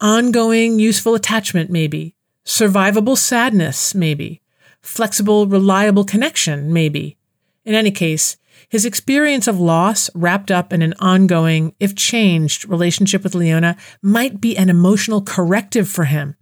Ongoing, 0.00 0.78
useful 0.78 1.14
attachment, 1.14 1.70
maybe. 1.70 2.14
Survivable 2.44 3.16
sadness, 3.16 3.94
maybe. 3.94 4.42
Flexible, 4.82 5.46
reliable 5.46 6.04
connection, 6.04 6.70
maybe. 6.70 7.16
In 7.64 7.74
any 7.74 7.90
case, 7.90 8.36
his 8.68 8.84
experience 8.84 9.48
of 9.48 9.58
loss 9.58 10.10
wrapped 10.14 10.50
up 10.50 10.70
in 10.72 10.82
an 10.82 10.92
ongoing, 10.98 11.74
if 11.80 11.94
changed, 11.94 12.68
relationship 12.68 13.24
with 13.24 13.34
Leona 13.34 13.76
might 14.02 14.38
be 14.38 14.56
an 14.56 14.68
emotional 14.68 15.22
corrective 15.22 15.88
for 15.88 16.04
him, 16.04 16.36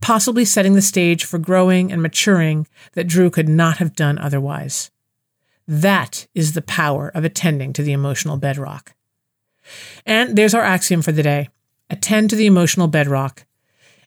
possibly 0.00 0.44
setting 0.44 0.74
the 0.74 0.82
stage 0.82 1.24
for 1.24 1.38
growing 1.38 1.92
and 1.92 2.02
maturing 2.02 2.66
that 2.94 3.06
Drew 3.06 3.30
could 3.30 3.48
not 3.48 3.78
have 3.78 3.94
done 3.94 4.18
otherwise. 4.18 4.90
That 5.68 6.26
is 6.34 6.52
the 6.52 6.62
power 6.62 7.12
of 7.14 7.24
attending 7.24 7.72
to 7.74 7.82
the 7.82 7.92
emotional 7.92 8.38
bedrock. 8.38 8.94
And 10.04 10.36
there's 10.36 10.54
our 10.54 10.64
axiom 10.64 11.02
for 11.02 11.12
the 11.12 11.22
day 11.22 11.48
attend 11.90 12.30
to 12.30 12.36
the 12.36 12.46
emotional 12.46 12.88
bedrock. 12.88 13.46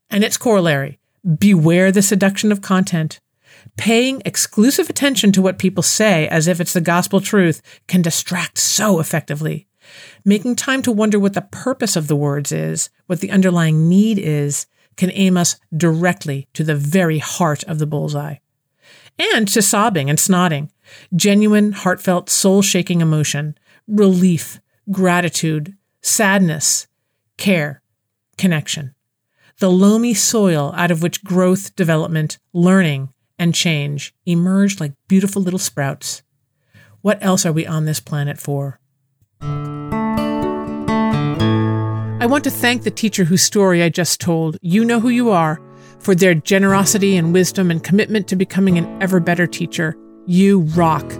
And 0.09 0.23
its 0.23 0.37
corollary 0.37 0.99
beware 1.37 1.91
the 1.91 2.01
seduction 2.01 2.51
of 2.51 2.61
content. 2.61 3.19
Paying 3.77 4.21
exclusive 4.25 4.89
attention 4.89 5.31
to 5.33 5.41
what 5.41 5.59
people 5.59 5.83
say 5.83 6.27
as 6.27 6.47
if 6.47 6.59
it's 6.59 6.73
the 6.73 6.81
gospel 6.81 7.21
truth 7.21 7.61
can 7.87 8.01
distract 8.01 8.57
so 8.57 8.99
effectively. 8.99 9.67
Making 10.25 10.55
time 10.55 10.81
to 10.83 10.91
wonder 10.91 11.19
what 11.19 11.33
the 11.33 11.41
purpose 11.41 11.95
of 11.95 12.07
the 12.07 12.15
words 12.15 12.51
is, 12.51 12.89
what 13.07 13.19
the 13.19 13.31
underlying 13.31 13.87
need 13.87 14.19
is, 14.19 14.67
can 14.97 15.11
aim 15.11 15.37
us 15.37 15.59
directly 15.75 16.47
to 16.53 16.63
the 16.63 16.75
very 16.75 17.19
heart 17.19 17.63
of 17.63 17.79
the 17.79 17.87
bullseye. 17.87 18.35
And 19.17 19.47
to 19.49 19.61
sobbing 19.61 20.09
and 20.09 20.19
snotting, 20.19 20.69
genuine, 21.15 21.71
heartfelt, 21.73 22.29
soul 22.29 22.61
shaking 22.61 23.01
emotion, 23.01 23.57
relief, 23.87 24.59
gratitude, 24.91 25.75
sadness, 26.01 26.87
care, 27.41 27.81
connection. 28.37 28.93
The 29.57 29.71
loamy 29.71 30.13
soil 30.13 30.71
out 30.77 30.91
of 30.91 31.01
which 31.01 31.23
growth, 31.23 31.75
development, 31.75 32.37
learning, 32.53 33.09
and 33.39 33.55
change 33.55 34.13
emerge 34.27 34.79
like 34.79 34.93
beautiful 35.07 35.41
little 35.41 35.57
sprouts. 35.57 36.21
What 37.01 37.17
else 37.19 37.43
are 37.43 37.51
we 37.51 37.65
on 37.65 37.85
this 37.85 37.99
planet 37.99 38.39
for? 38.39 38.79
I 42.21 42.27
want 42.27 42.43
to 42.43 42.51
thank 42.51 42.83
the 42.83 42.91
teacher 42.91 43.23
whose 43.23 43.41
story 43.41 43.81
I 43.81 43.89
just 43.89 44.21
told, 44.21 44.57
You 44.61 44.85
Know 44.85 44.99
Who 44.99 45.09
You 45.09 45.31
Are, 45.31 45.59
for 45.97 46.13
their 46.13 46.35
generosity 46.35 47.17
and 47.17 47.33
wisdom 47.33 47.71
and 47.71 47.83
commitment 47.83 48.27
to 48.27 48.35
becoming 48.35 48.77
an 48.77 49.01
ever 49.01 49.19
better 49.19 49.47
teacher. 49.47 49.95
You 50.27 50.59
rock. 50.59 51.11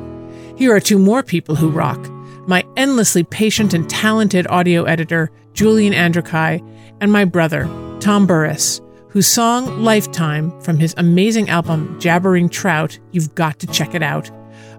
Here 0.55 0.71
are 0.71 0.79
two 0.79 0.99
more 0.99 1.23
people 1.23 1.55
who 1.55 1.71
rock 1.71 1.99
my 2.47 2.65
endlessly 2.75 3.23
patient 3.23 3.73
and 3.73 3.89
talented 3.89 4.47
audio 4.47 4.83
editor, 4.83 5.31
Julian 5.53 5.93
Andrekai, 5.93 6.61
and 6.99 7.11
my 7.11 7.25
brother, 7.25 7.65
Tom 7.99 8.27
Burris, 8.27 8.81
whose 9.09 9.27
song 9.27 9.83
Lifetime 9.83 10.57
from 10.61 10.77
his 10.77 10.93
amazing 10.97 11.49
album 11.49 11.99
Jabbering 11.99 12.49
Trout, 12.49 12.97
you've 13.11 13.35
got 13.35 13.59
to 13.59 13.67
check 13.67 13.93
it 13.93 14.01
out, 14.01 14.31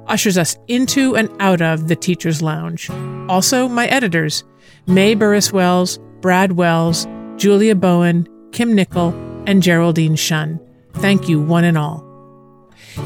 ushers 0.06 0.38
us 0.38 0.56
into 0.68 1.14
and 1.16 1.28
out 1.40 1.60
of 1.60 1.88
the 1.88 1.96
Teacher's 1.96 2.40
Lounge. 2.40 2.88
Also, 3.28 3.68
my 3.68 3.86
editors, 3.88 4.42
May 4.86 5.14
Burris 5.14 5.52
Wells, 5.52 5.98
Brad 6.20 6.52
Wells, 6.52 7.06
Julia 7.36 7.74
Bowen, 7.74 8.26
Kim 8.52 8.74
Nickel, 8.74 9.12
and 9.46 9.62
Geraldine 9.62 10.16
Shun. 10.16 10.58
Thank 10.94 11.28
you, 11.28 11.38
one 11.40 11.64
and 11.64 11.76
all. 11.76 12.02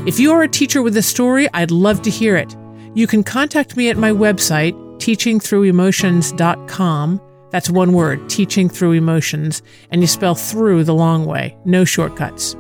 If 0.07 0.19
you 0.19 0.33
are 0.33 0.43
a 0.43 0.49
teacher 0.49 0.83
with 0.83 0.97
a 0.97 1.03
story, 1.03 1.49
I'd 1.55 1.71
love 1.71 2.03
to 2.03 2.11
hear 2.11 2.37
it. 2.37 2.57
You 2.95 3.07
can 3.07 3.23
contact 3.23 3.77
me 3.77 3.89
at 3.89 3.97
my 3.97 4.11
website, 4.11 4.75
teachingthroughemotions.com. 4.99 7.21
That's 7.57 7.71
one 7.71 7.95
word, 7.95 8.29
teaching 8.29 8.69
through 8.69 8.92
emotions, 8.92 9.62
and 9.90 10.03
you 10.03 10.07
spell 10.07 10.35
through 10.35 10.85
the 10.85 10.92
long 10.92 11.25
way, 11.25 11.57
no 11.64 11.87
shortcuts. 11.87 12.55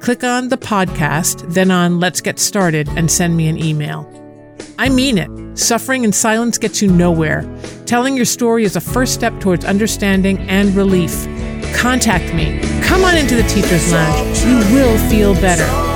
Click 0.00 0.24
on 0.24 0.48
the 0.48 0.58
podcast, 0.58 1.54
then 1.54 1.70
on 1.70 2.00
Let's 2.00 2.20
Get 2.20 2.40
Started, 2.40 2.88
and 2.96 3.08
send 3.08 3.36
me 3.36 3.46
an 3.46 3.56
email. 3.56 4.04
I 4.80 4.88
mean 4.88 5.16
it. 5.16 5.56
Suffering 5.56 6.02
in 6.02 6.10
silence 6.10 6.58
gets 6.58 6.82
you 6.82 6.90
nowhere. 6.90 7.48
Telling 7.86 8.16
your 8.16 8.24
story 8.24 8.64
is 8.64 8.74
a 8.74 8.80
first 8.80 9.14
step 9.14 9.38
towards 9.38 9.64
understanding 9.64 10.40
and 10.48 10.74
relief. 10.74 11.24
Contact 11.76 12.34
me. 12.34 12.58
Come 12.82 13.04
on 13.04 13.16
into 13.16 13.36
the 13.36 13.44
Teacher's 13.44 13.92
Lounge. 13.92 14.38
You 14.40 14.56
will 14.74 14.98
feel 15.08 15.34
better. 15.34 15.91